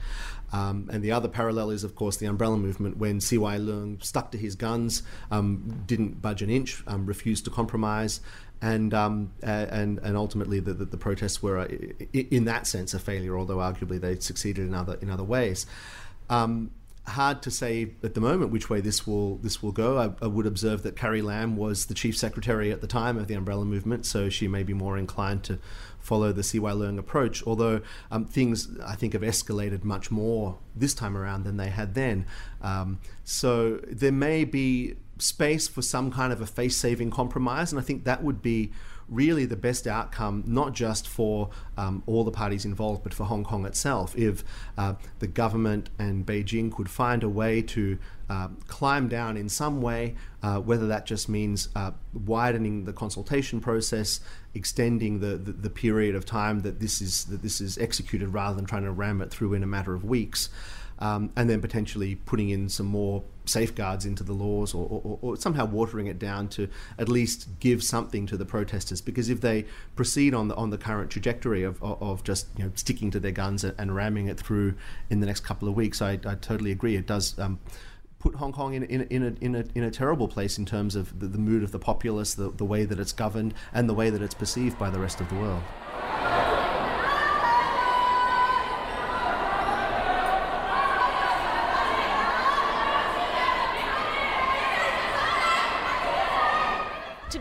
[0.53, 4.31] Um, and the other parallel is, of course, the umbrella movement when CY Leung stuck
[4.31, 8.21] to his guns, um, didn't budge an inch, um, refused to compromise,
[8.61, 11.67] and um, and and ultimately the, the, the protests were, uh,
[12.13, 13.37] in that sense, a failure.
[13.37, 15.65] Although arguably they succeeded in other in other ways.
[16.29, 16.71] Um,
[17.07, 19.97] hard to say at the moment which way this will this will go.
[19.97, 23.27] I, I, would observe that Carrie Lam was the chief secretary at the time of
[23.27, 25.59] the Umbrella Movement, so she may be more inclined to
[25.99, 27.43] follow the CY Leung approach.
[27.47, 31.93] Although um, things I think have escalated much more this time around than they had
[31.93, 32.25] then,
[32.61, 37.83] um, so there may be space for some kind of a face-saving compromise, and I
[37.83, 38.71] think that would be
[39.09, 43.43] really the best outcome, not just for um, all the parties involved, but for Hong
[43.43, 44.43] Kong itself, if
[44.77, 47.97] uh, the government and Beijing could find a way to
[48.29, 53.61] uh, climb down in some way, uh, whether that just means uh, widening the consultation
[53.61, 54.19] process,
[54.53, 58.55] extending the, the, the, period of time that this is that this is executed, rather
[58.55, 60.49] than trying to ram it through in a matter of weeks
[60.99, 65.37] um, and then potentially putting in some more safeguards into the laws or, or, or,
[65.37, 66.67] somehow watering it down to
[66.99, 69.01] at least give something to the protesters.
[69.01, 72.71] Because if they proceed on the on the current trajectory of, of, just you know
[72.75, 74.75] sticking to their guns and, and, ramming it through
[75.09, 76.95] in the next couple of weeks I, I totally agree.
[76.95, 77.59] It does um,
[78.19, 80.95] put Hong Kong in, in, in, a, in, a, in a terrible place in terms
[80.95, 83.93] of the, the mood of the populace the, the way that it's governed and the
[83.93, 85.63] way that it's perceived by the rest of the world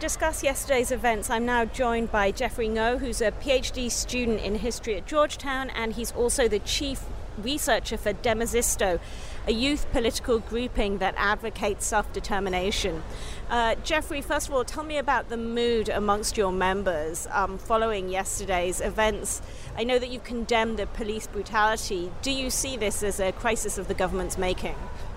[0.06, 4.94] discuss yesterday's events, I'm now joined by Jeffrey Ngo, who's a PhD student in history
[4.94, 7.02] at Georgetown, and he's also the chief
[7.36, 9.00] researcher for Demosisto,
[9.48, 13.02] a youth political grouping that advocates self determination.
[13.50, 18.08] Uh, Jeffrey, first of all, tell me about the mood amongst your members um, following
[18.08, 19.42] yesterday's events.
[19.76, 22.12] I know that you condemned the police brutality.
[22.22, 24.76] Do you see this as a crisis of the government's making?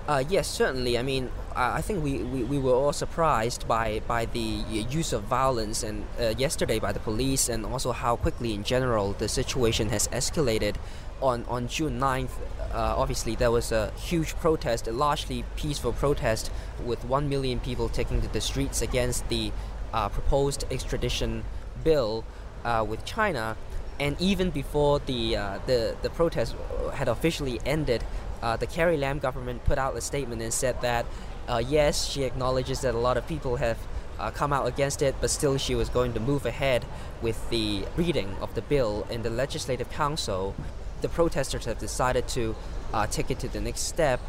[0.09, 0.97] Uh, yes, certainly.
[0.97, 5.21] I mean, I think we, we, we were all surprised by, by the use of
[5.25, 9.89] violence and uh, yesterday by the police and also how quickly in general the situation
[9.89, 10.77] has escalated.
[11.21, 12.31] On, on June 9th,
[12.73, 16.49] uh, obviously there was a huge protest, a largely peaceful protest
[16.83, 19.51] with 1 million people taking to the streets against the
[19.93, 21.43] uh, proposed extradition
[21.83, 22.25] bill
[22.65, 23.55] uh, with China.
[23.99, 26.55] And even before the, uh, the, the protest
[26.93, 28.03] had officially ended,
[28.41, 31.05] uh, the Carrie Lam government put out a statement and said that
[31.49, 33.77] uh, yes, she acknowledges that a lot of people have
[34.19, 36.85] uh, come out against it, but still she was going to move ahead
[37.21, 40.55] with the reading of the bill in the Legislative Council.
[41.01, 42.55] The protesters have decided to
[42.93, 44.19] uh, take it to the next step,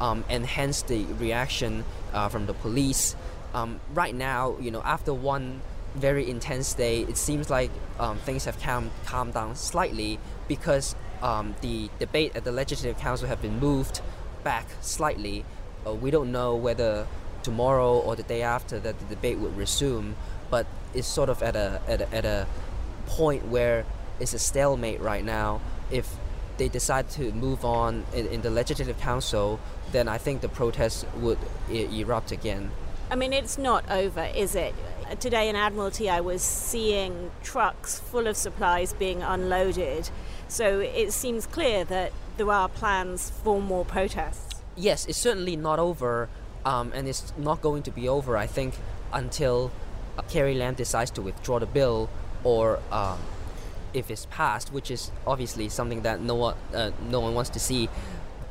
[0.00, 3.14] um, and hence the reaction uh, from the police.
[3.52, 5.60] Um, right now, you know, after one
[5.94, 11.54] very intense day, it seems like um, things have calmed, calmed down slightly because um,
[11.60, 14.00] the debate at the Legislative Council have been moved
[14.42, 15.44] back slightly.
[15.86, 17.06] Uh, we don't know whether
[17.42, 20.16] tomorrow or the day after that the debate would resume,
[20.50, 22.46] but it's sort of at a, at a, at a
[23.06, 23.84] point where
[24.20, 25.60] it's a stalemate right now.
[25.90, 26.16] If
[26.56, 29.60] they decide to move on in, in the Legislative Council,
[29.92, 31.38] then I think the protests would
[31.70, 32.70] e- erupt again.
[33.10, 34.74] I mean, it's not over, is it?
[35.20, 40.08] Today in Admiralty, I was seeing trucks full of supplies being unloaded
[40.54, 44.62] so it seems clear that there are plans for more protests.
[44.76, 46.28] Yes, it's certainly not over,
[46.64, 48.74] um, and it's not going to be over, I think,
[49.12, 49.72] until
[50.16, 52.08] uh, Carrie Lam decides to withdraw the bill
[52.44, 53.18] or um,
[53.92, 57.58] if it's passed, which is obviously something that no one, uh, no one wants to
[57.58, 57.88] see,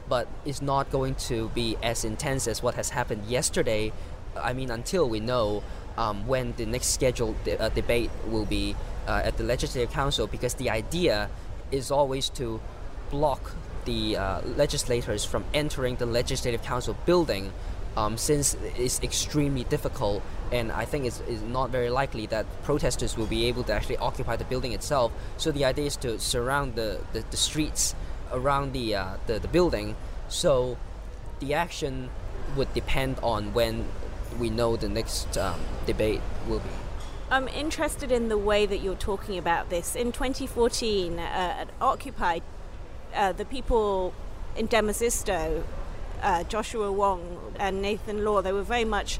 [0.10, 3.94] but it's not going to be as intense as what has happened yesterday.
[4.36, 5.64] I mean, until we know
[5.98, 8.76] um, when the next scheduled de- uh, debate will be
[9.08, 11.30] uh, at the Legislative Council, because the idea
[11.74, 12.62] is always to
[13.10, 13.52] block
[13.86, 17.52] the uh, legislators from entering the Legislative Council building
[17.98, 23.18] um, since it's extremely difficult and I think it's, it's, not very likely that protesters
[23.18, 25.12] will be able to actually occupy the building itself.
[25.38, 27.96] So the idea is to surround the, the, the streets
[28.32, 29.96] around the, uh, the, the building.
[30.30, 30.78] So
[31.40, 32.10] the action
[32.56, 33.86] would depend on when
[34.40, 36.70] we know the next um, debate will be.
[37.34, 39.96] I'm interested in the way that you're talking about this.
[39.96, 42.42] In 2014, uh, at Occupy,
[43.16, 44.14] uh, the people
[44.56, 45.64] in Demosisto,
[46.22, 49.18] uh, Joshua Wong and Nathan Law, they were very much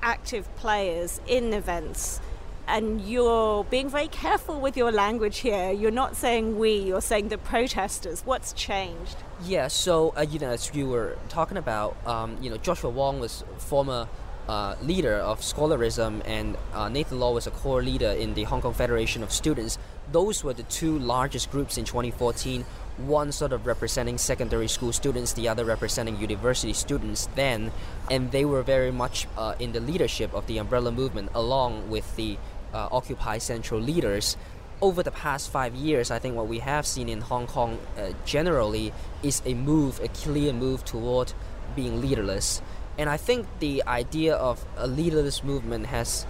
[0.00, 2.20] active players in events.
[2.68, 5.72] And you're being very careful with your language here.
[5.72, 8.22] You're not saying we, you're saying the protesters.
[8.24, 9.16] What's changed?
[9.42, 13.18] Yeah, so, uh, you know, as you were talking about, um, you know, Joshua Wong
[13.18, 14.06] was former
[14.50, 18.60] uh, leader of scholarism, and uh, Nathan Law was a core leader in the Hong
[18.60, 19.78] Kong Federation of Students.
[20.10, 22.64] Those were the two largest groups in 2014.
[22.96, 27.70] One sort of representing secondary school students, the other representing university students then,
[28.10, 32.16] and they were very much uh, in the leadership of the umbrella movement along with
[32.16, 32.36] the
[32.74, 34.36] uh, Occupy Central leaders
[34.82, 38.12] over the past five years, I think what we have seen in Hong Kong uh,
[38.24, 41.34] generally is a move, a clear move toward
[41.76, 42.62] being leaderless.
[42.98, 46.26] And I think the idea of a leaderless movement has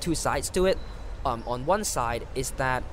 [0.00, 0.78] two sides to it.
[1.24, 2.84] Um, on one side is that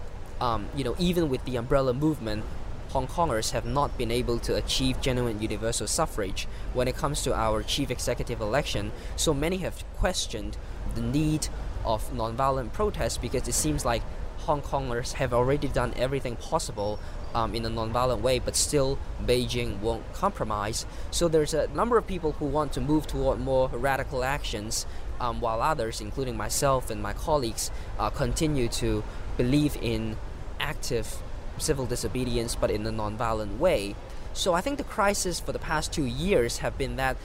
[0.41, 2.43] um, you know even with the umbrella movement,
[2.89, 7.34] Hong Kongers have not been able to achieve genuine universal suffrage when it comes to
[7.34, 8.91] our chief executive election.
[9.15, 10.58] So many have questioned
[10.95, 11.47] the need
[11.86, 14.04] of nonviolent protest because it seems like
[14.45, 16.99] Hong Kongers have already done everything possible
[17.34, 20.86] um, in a nonviolent way, but still Beijing won't compromise.
[21.12, 24.86] So there's a number of people who want to move toward more radical actions,
[25.19, 29.03] um, while others, including myself and my colleagues, uh, continue to
[29.38, 30.17] believe in
[30.60, 31.21] active
[31.58, 33.95] civil disobedience, but in a nonviolent way.
[34.34, 37.17] So I think the crisis for the past two years have been that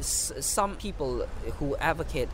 [0.00, 1.26] some people
[1.58, 2.28] who advocate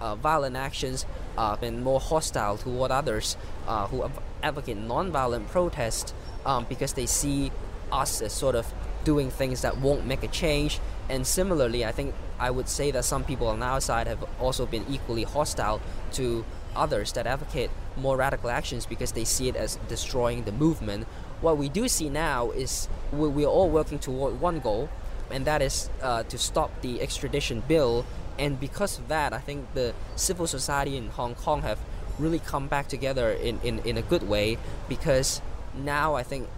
[0.00, 1.06] uh, violent actions
[1.36, 4.08] uh, been more hostile toward others uh, who
[4.42, 7.50] advocate nonviolent protest um, because they see
[7.92, 8.72] us as sort of
[9.04, 10.80] doing things that won't make a change.
[11.08, 14.66] And similarly, I think I would say that some people on our side have also
[14.66, 15.80] been equally hostile
[16.12, 21.06] to others that advocate more radical actions because they see it as destroying the movement.
[21.40, 24.88] What we do see now is we're all working toward one goal,
[25.30, 28.04] and that is uh, to stop the extradition bill.
[28.38, 31.78] And because of that, I think the civil society in Hong Kong have
[32.18, 35.40] really come back together in, in, in a good way because
[35.74, 36.48] now I think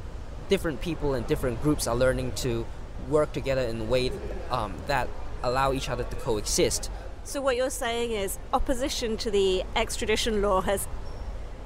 [0.49, 2.66] different people and different groups are learning to
[3.09, 4.11] work together in a way
[4.51, 5.09] um, that
[5.43, 6.91] allow each other to coexist.
[7.24, 10.89] So what you're saying is opposition to the extradition law has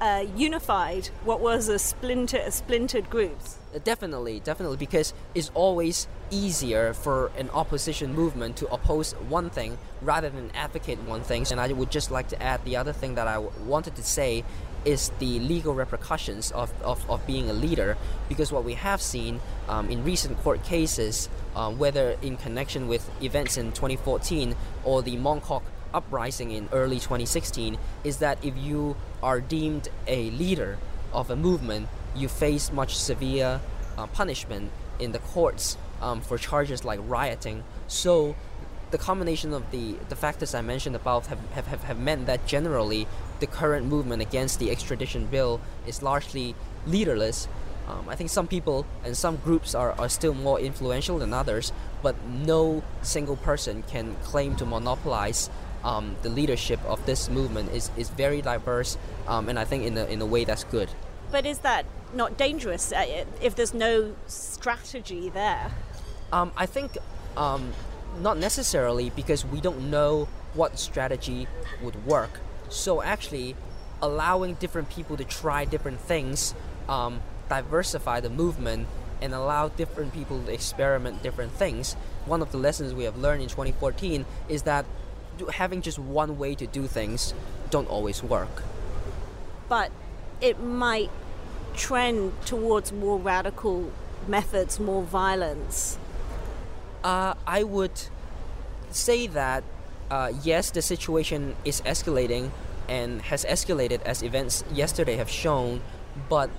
[0.01, 3.57] uh, unified what was a splinter, a splintered groups.
[3.83, 10.29] Definitely, definitely, because it's always easier for an opposition movement to oppose one thing rather
[10.29, 11.45] than advocate one thing.
[11.51, 14.43] And I would just like to add the other thing that I wanted to say
[14.83, 17.95] is the legal repercussions of, of, of being a leader.
[18.27, 23.09] Because what we have seen um, in recent court cases, um, whether in connection with
[23.21, 25.63] events in 2014 or the Mong Kok
[25.93, 30.79] uprising in early 2016, is that if you are deemed a leader
[31.13, 33.61] of a movement, you face much severe
[33.97, 37.63] uh, punishment in the courts um, for charges like rioting.
[37.87, 38.35] So
[38.91, 42.45] the combination of the, the factors I mentioned above have, have, have, have meant that
[42.45, 43.07] generally
[43.39, 47.47] the current movement against the extradition bill is largely leaderless.
[47.87, 51.73] Um, I think some people and some groups are, are still more influential than others,
[52.01, 55.49] but no single person can claim to monopolize
[55.83, 57.71] um, the leadership of this movement.
[57.73, 58.97] is is very diverse,
[59.27, 60.89] um, and I think in a, in a way that's good.
[61.31, 65.71] But is that not dangerous uh, if there's no strategy there?
[66.33, 66.97] Um, I think
[67.37, 67.73] um,
[68.19, 71.47] not necessarily because we don't know what strategy
[71.83, 72.39] would work.
[72.69, 73.55] So actually,
[74.01, 76.55] allowing different people to try different things,
[76.89, 78.87] um, diversify the movement,
[79.21, 81.93] and allow different people to experiment different things.
[82.25, 84.87] One of the lessons we have learned in 2014 is that
[85.53, 87.35] having just one way to do things
[87.69, 88.63] don't always work.
[89.69, 89.91] But
[90.41, 91.11] it might
[91.75, 93.91] trend towards more radical
[94.27, 95.99] methods, more violence.
[97.03, 97.99] Uh, I would
[98.91, 99.63] say that
[100.09, 102.51] uh, yes, the situation is escalating
[102.87, 105.81] and has escalated as events yesterday have shown,
[106.29, 106.49] but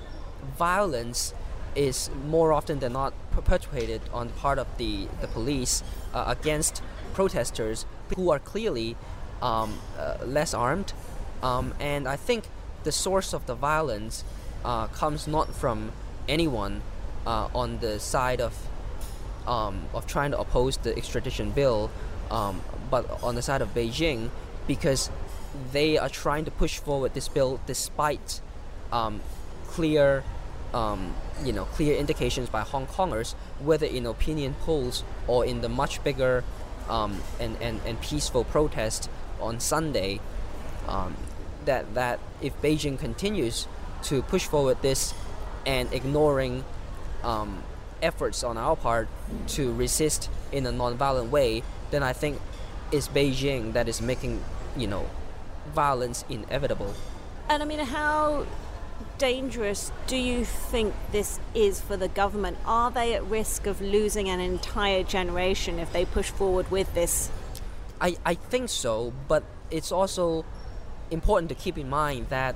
[0.59, 1.35] violence
[1.75, 5.83] is more often than not perpetuated on the part of the, the police
[6.13, 6.83] uh, against
[7.15, 7.87] protesters
[8.17, 8.97] who are clearly
[9.41, 10.93] um, uh, less armed.
[11.43, 12.45] Um, and I think
[12.85, 14.25] the source of the violence
[14.65, 15.93] uh, comes not from
[16.29, 16.83] anyone
[17.27, 18.69] uh, on the side of
[19.47, 21.91] um, of trying to oppose the extradition bill,
[22.31, 24.31] um, but on the side of Beijing,
[24.67, 25.11] because
[25.73, 28.41] they are trying to push forward this bill despite
[28.93, 29.21] um,
[29.67, 30.25] clear,
[30.73, 31.15] um,
[31.45, 36.03] you know, clear indications by Hong Kongers, whether in opinion polls or in the much
[36.03, 36.45] bigger
[36.89, 39.09] um, and, and, and peaceful protest
[39.41, 40.21] on Sunday,
[40.89, 41.15] um,
[41.65, 43.67] that that if Beijing continues
[44.05, 45.15] to push forward this
[45.67, 46.65] and ignoring
[47.23, 47.63] um,
[48.05, 49.09] efforts on our part
[49.49, 52.41] to resist in a non-violent way, then I think
[52.93, 54.45] it's Beijing that is making,
[54.77, 55.09] you know,
[55.75, 56.95] violence inevitable.
[57.49, 58.47] And I mean, how
[59.19, 62.59] dangerous do you think this is for the government?
[62.65, 67.31] Are they at risk of losing an entire generation if they push forward with this?
[68.01, 70.45] I, I think so, but it's also
[71.11, 72.55] important to keep in mind that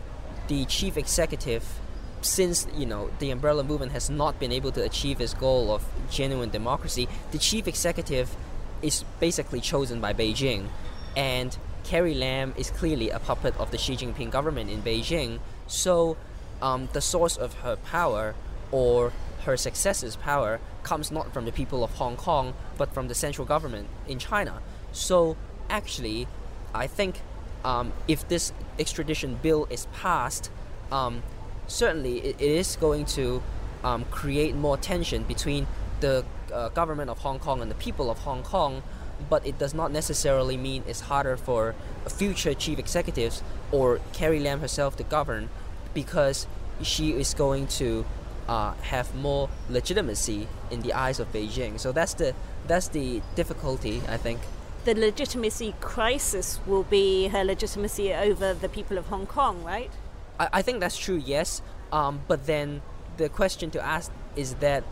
[0.49, 1.78] the chief executive
[2.23, 5.85] since you know the umbrella movement has not been able to achieve its goal of
[6.11, 8.35] genuine democracy, the chief executive
[8.83, 10.69] is basically chosen by Beijing,
[11.17, 15.41] and Carrie Lam is clearly a puppet of the Xi Jinping government in Beijing.
[15.67, 16.17] So,
[16.61, 18.35] um, the source of her power
[18.71, 19.13] or
[19.45, 23.47] her successor's power comes not from the people of Hong Kong, but from the central
[23.47, 24.61] government in China.
[24.93, 25.37] So,
[25.71, 26.29] actually,
[26.75, 27.23] I think
[27.65, 30.51] um, if this extradition bill is passed,
[30.93, 31.23] um,
[31.69, 33.43] certainly it, is going to
[33.85, 35.67] um, create more tension between
[36.01, 38.83] the uh, government of Hong Kong and the people of Hong Kong,
[39.31, 41.75] but it does not necessarily mean it's harder for
[42.09, 45.49] future chief executives or Carrie Lam herself to govern
[45.95, 46.47] because
[46.83, 48.05] she is going to
[48.49, 51.79] uh, have more legitimacy in the eyes of Beijing.
[51.79, 52.35] So that's the
[52.67, 54.41] that's the difficulty, I think.
[54.85, 59.91] The legitimacy crisis will be her legitimacy over the people of Hong Kong, right?
[60.39, 61.63] I, I think that's true, yes.
[61.93, 62.83] Um, but then
[63.17, 64.85] the question to ask is that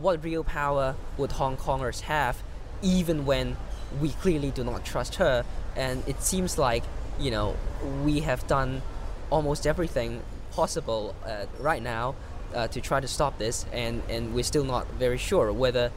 [0.00, 2.42] what real power would Hong Kongers have
[2.82, 3.56] even when
[4.00, 5.44] we clearly do not trust her?
[5.76, 6.84] And it seems like,
[7.18, 7.56] you know,
[8.04, 8.82] we have done
[9.30, 10.22] almost everything
[10.52, 12.14] possible uh, right now
[12.54, 15.92] uh, to try to stop this, and, and we're still not very sure whether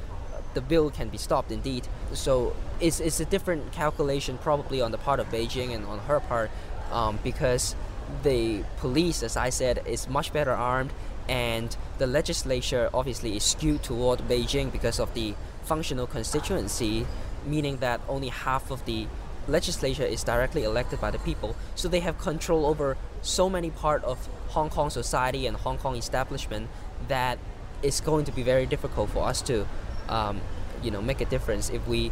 [0.53, 1.87] the bill can be stopped indeed.
[2.13, 6.19] So it's, it's a different calculation probably on the part of Beijing and on her
[6.19, 6.51] part
[6.91, 7.75] um, because
[8.23, 10.91] the police, as I said, is much better armed,
[11.27, 17.05] and the legislature obviously is skewed toward Beijing because of the functional constituency,
[17.45, 19.07] meaning that only half of the
[19.47, 21.55] legislature is directly elected by the people.
[21.75, 25.95] So they have control over so many part of Hong Kong society and Hong Kong
[25.95, 26.69] establishment
[27.07, 27.39] that
[27.81, 29.65] it's going to be very difficult for us to,
[30.09, 30.41] um,
[30.83, 32.11] you know, make a difference if we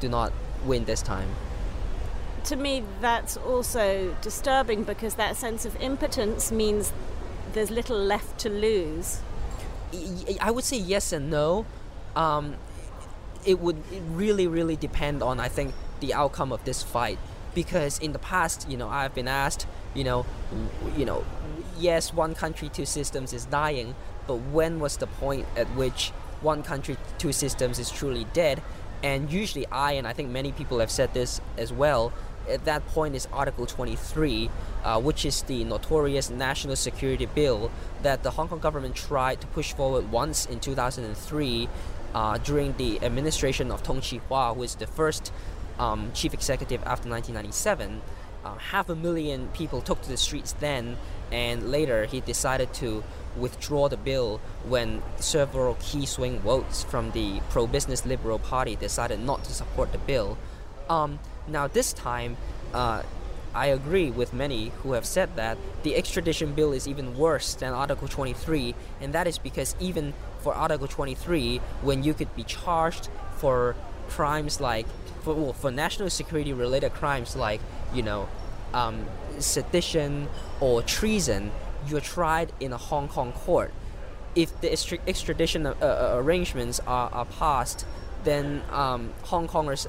[0.00, 0.32] do not
[0.64, 1.28] win this time
[2.44, 6.92] to me, that's also disturbing because that sense of impotence means
[7.52, 9.20] there's little left to lose.
[10.40, 11.66] I would say yes and no.
[12.14, 12.56] Um,
[13.44, 17.18] it would really, really depend on, I think, the outcome of this fight.
[17.54, 20.26] Because in the past, you know, I've been asked, you know,
[20.96, 21.24] you know,
[21.78, 23.94] yes, one country, two systems is dying,
[24.26, 26.10] but when was the point at which
[26.40, 28.62] one country, two systems is truly dead?
[29.02, 32.12] And usually, I and I think many people have said this as well.
[32.48, 34.50] At that point is Article 23,
[34.84, 37.70] uh, which is the notorious national security bill
[38.02, 41.68] that the Hong Kong government tried to push forward once in 2003
[42.14, 45.32] uh, during the administration of Tung Chee Hwa, who is the first
[45.78, 48.00] um, chief executive after 1997.
[48.44, 50.96] Uh, half a million people took to the streets then,
[51.30, 53.02] and later he decided to
[53.36, 59.20] withdraw the bill when several key swing votes from the pro business Liberal Party decided
[59.20, 60.38] not to support the bill.
[60.88, 62.36] Um, now, this time,
[62.72, 63.02] uh,
[63.54, 67.72] I agree with many who have said that the extradition bill is even worse than
[67.72, 73.08] Article 23, and that is because even for Article 23, when you could be charged
[73.36, 73.74] for
[74.08, 74.86] crimes like
[75.22, 77.60] for, well, for national security related crimes like
[77.92, 78.28] you know
[78.72, 79.04] um,
[79.38, 80.28] sedition
[80.60, 81.50] or treason,
[81.86, 83.72] you're tried in a Hong Kong court.
[84.34, 87.86] If the extradition uh, uh, arrangements are, are passed,
[88.24, 89.86] then um, Hong Kongers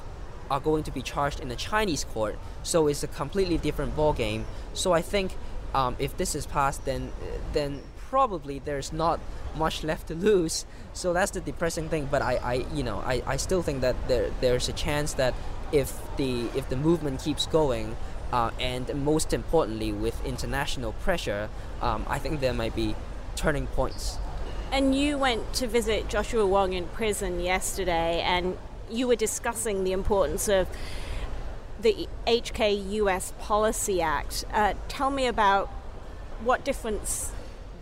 [0.50, 2.38] are going to be charged in a Chinese court.
[2.62, 4.44] So it's a completely different ballgame.
[4.74, 5.36] So I think
[5.74, 7.12] um, if this is passed, then
[7.52, 9.20] then probably there's not
[9.56, 10.66] much left to lose.
[10.92, 12.08] So that's the depressing thing.
[12.10, 15.34] But I, I you know, I, I still think that there there's a chance that
[15.72, 17.96] if the if the movement keeps going,
[18.32, 21.48] uh, and most importantly with international pressure,
[21.80, 22.96] um, I think there might be
[23.36, 24.18] turning points.
[24.72, 28.56] And you went to visit Joshua Wong in prison yesterday, and
[28.90, 30.68] you were discussing the importance of
[31.80, 34.44] the HK US Policy Act.
[34.52, 35.68] Uh, tell me about
[36.42, 37.32] what difference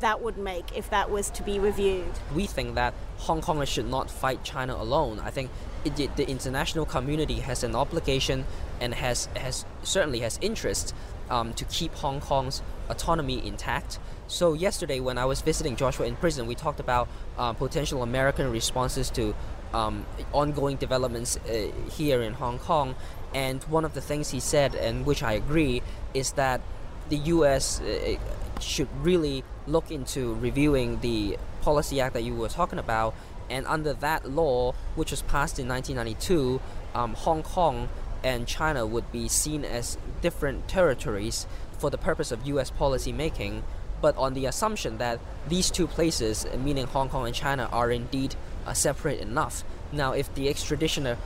[0.01, 2.13] that would make if that was to be reviewed.
[2.35, 5.19] We think that Hong Kong should not fight China alone.
[5.19, 5.51] I think
[5.85, 8.45] it, the international community has an obligation
[8.81, 10.95] and has, has certainly has interest
[11.31, 13.99] um, to keep Hong Kong's autonomy intact.
[14.29, 18.51] So yesterday, when I was visiting Joshua in prison, we talked about uh, potential American
[18.51, 19.35] responses to
[19.75, 22.95] um, ongoing developments uh, here in Hong Kong.
[23.35, 25.83] And one of the things he said, and which I agree,
[26.15, 26.61] is that
[27.09, 27.81] the U.S.
[27.81, 28.17] Uh,
[28.61, 33.15] should really look into reviewing the policy act that you were talking about.
[33.51, 36.61] And under that law, which was passed in 1992,
[36.95, 37.89] um, Hong Kong
[38.23, 41.47] and China would be seen as different territories
[41.79, 42.71] for the purpose of U.S.
[42.71, 43.63] policy making,
[44.01, 48.35] but on the assumption that these two places, meaning Hong Kong and China, are indeed
[48.69, 49.65] uh, separate enough.
[49.93, 51.17] Now, if the extradition uh,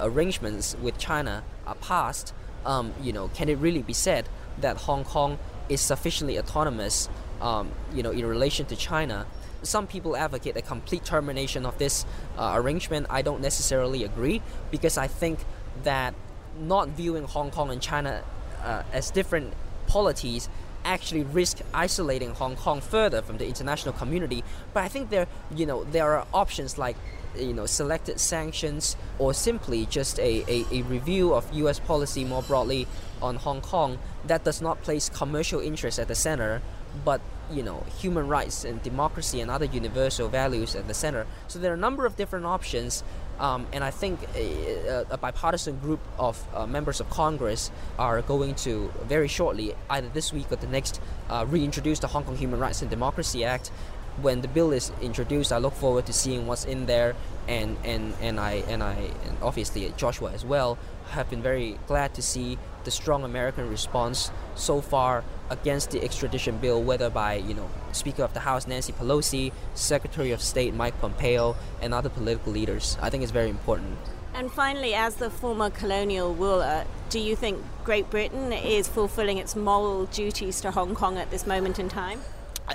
[0.00, 2.32] arrangements with China are passed,
[2.64, 4.28] um, you know, can it really be said
[4.60, 5.38] that Hong Kong
[5.68, 7.08] is sufficiently autonomous,
[7.40, 9.26] um, you know, in relation to China?
[9.64, 12.04] Some people advocate a complete termination of this
[12.38, 13.06] uh, arrangement.
[13.10, 14.40] I don't necessarily agree
[14.70, 15.40] because I think
[15.82, 16.14] that
[16.58, 18.22] not viewing Hong Kong and China
[18.62, 19.54] uh, as different
[19.88, 20.48] polities
[20.84, 24.44] actually risk isolating Hong Kong further from the international community.
[24.72, 26.96] But I think there, you know, there are options like
[27.36, 32.42] you know selected sanctions or simply just a, a, a, review of US policy more
[32.42, 32.86] broadly
[33.22, 36.60] on Hong Kong that does not place commercial interests at the center
[37.04, 37.20] but
[37.50, 41.70] you know human rights and democracy and other universal values at the center so there
[41.70, 43.02] are a number of different options
[43.42, 48.54] um, and I think a, a bipartisan group of uh, members of Congress are going
[48.66, 52.60] to very shortly, either this week or the next, uh, reintroduce the Hong Kong Human
[52.60, 53.72] Rights and Democracy Act.
[54.20, 57.16] When the bill is introduced, I look forward to seeing what's in there,
[57.48, 58.92] and and, and I and I
[59.26, 60.78] and obviously Joshua as well
[61.10, 66.58] have been very glad to see the strong American response so far against the extradition
[66.58, 70.98] bill, whether by you know Speaker of the House Nancy Pelosi, Secretary of State Mike
[71.00, 72.96] Pompeo, and other political leaders.
[73.00, 73.98] I think it's very important.
[74.34, 79.54] And finally, as the former colonial ruler, do you think Great Britain is fulfilling its
[79.54, 82.22] moral duties to Hong Kong at this moment in time?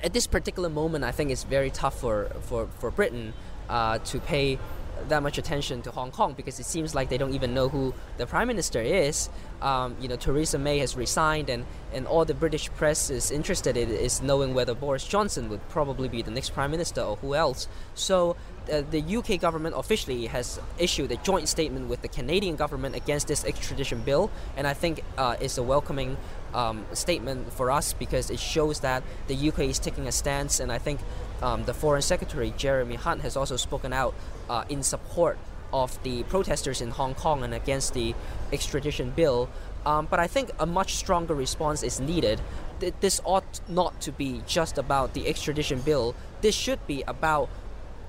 [0.03, 3.33] At this particular moment, I think it's very tough for, for, for Britain
[3.69, 4.59] uh, to pay
[5.07, 7.93] that much attention to Hong Kong because it seems like they don't even know who
[8.17, 9.29] the prime minister is.
[9.61, 13.75] Um, you know, Theresa May has resigned, and, and all the British press is interested
[13.75, 17.33] in is knowing whether Boris Johnson would probably be the next prime minister or who
[17.33, 17.67] else.
[17.95, 18.35] So
[18.71, 23.27] uh, the UK government officially has issued a joint statement with the Canadian government against
[23.27, 26.17] this extradition bill, and I think uh, it's a welcoming
[26.57, 30.71] um, statement for us because it shows that the UK is taking a stance, and
[30.71, 30.99] I think
[31.41, 34.15] um, the Foreign Secretary Jeremy Hunt has also spoken out
[34.49, 35.37] uh, in support
[35.71, 38.15] of the protesters in Hong Kong and against the
[38.51, 39.49] extradition bill.
[39.85, 42.41] Um, but I think a much stronger response is needed.
[42.79, 46.15] Th- this ought not to be just about the extradition bill.
[46.41, 47.49] This should be about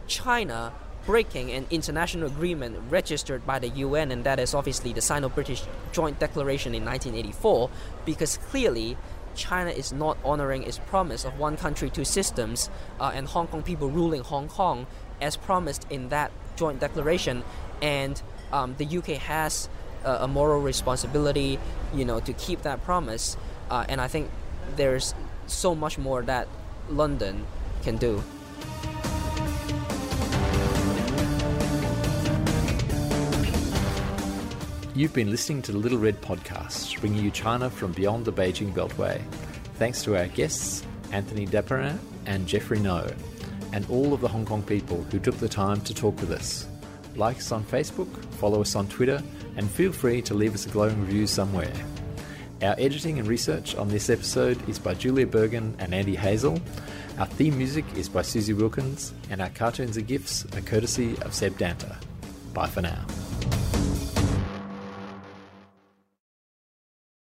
[0.06, 0.72] China
[1.08, 5.62] breaking an international agreement registered by the UN, and that is obviously the Sino British
[5.90, 7.70] Joint Declaration in 1984,
[8.04, 8.94] because clearly
[9.34, 12.68] China is not honoring its promise of one country, two systems,
[13.00, 14.86] uh, and Hong Kong people ruling Hong Kong
[15.18, 17.42] as promised in that joint declaration.
[17.80, 18.20] And
[18.52, 19.70] um, the UK has
[20.04, 21.58] uh, a moral responsibility,
[21.94, 23.38] you know, to keep that promise.
[23.70, 24.28] Uh, and I think
[24.76, 25.14] there's
[25.46, 26.48] so much more that
[26.90, 27.46] London
[27.82, 28.22] can do.
[34.98, 38.72] You've been listening to the Little Red Podcast, bringing you China from beyond the Beijing
[38.72, 39.22] Beltway.
[39.74, 43.16] Thanks to our guests, Antony Dapiran and Jeffrey Ngo,
[43.72, 46.66] and all of the Hong Kong people who took the time to talk with us.
[47.14, 48.08] Like us on Facebook,
[48.40, 49.22] follow us on Twitter,
[49.56, 51.72] and feel free to leave us a glowing review somewhere.
[52.60, 56.60] Our editing and research on this episode is by Julia Bergen and Andy Hazel.
[57.20, 61.34] Our theme music is by Susie Wilkins, and our cartoons and gifs are courtesy of
[61.34, 61.94] Seb Danta.
[62.52, 63.06] Bye for now.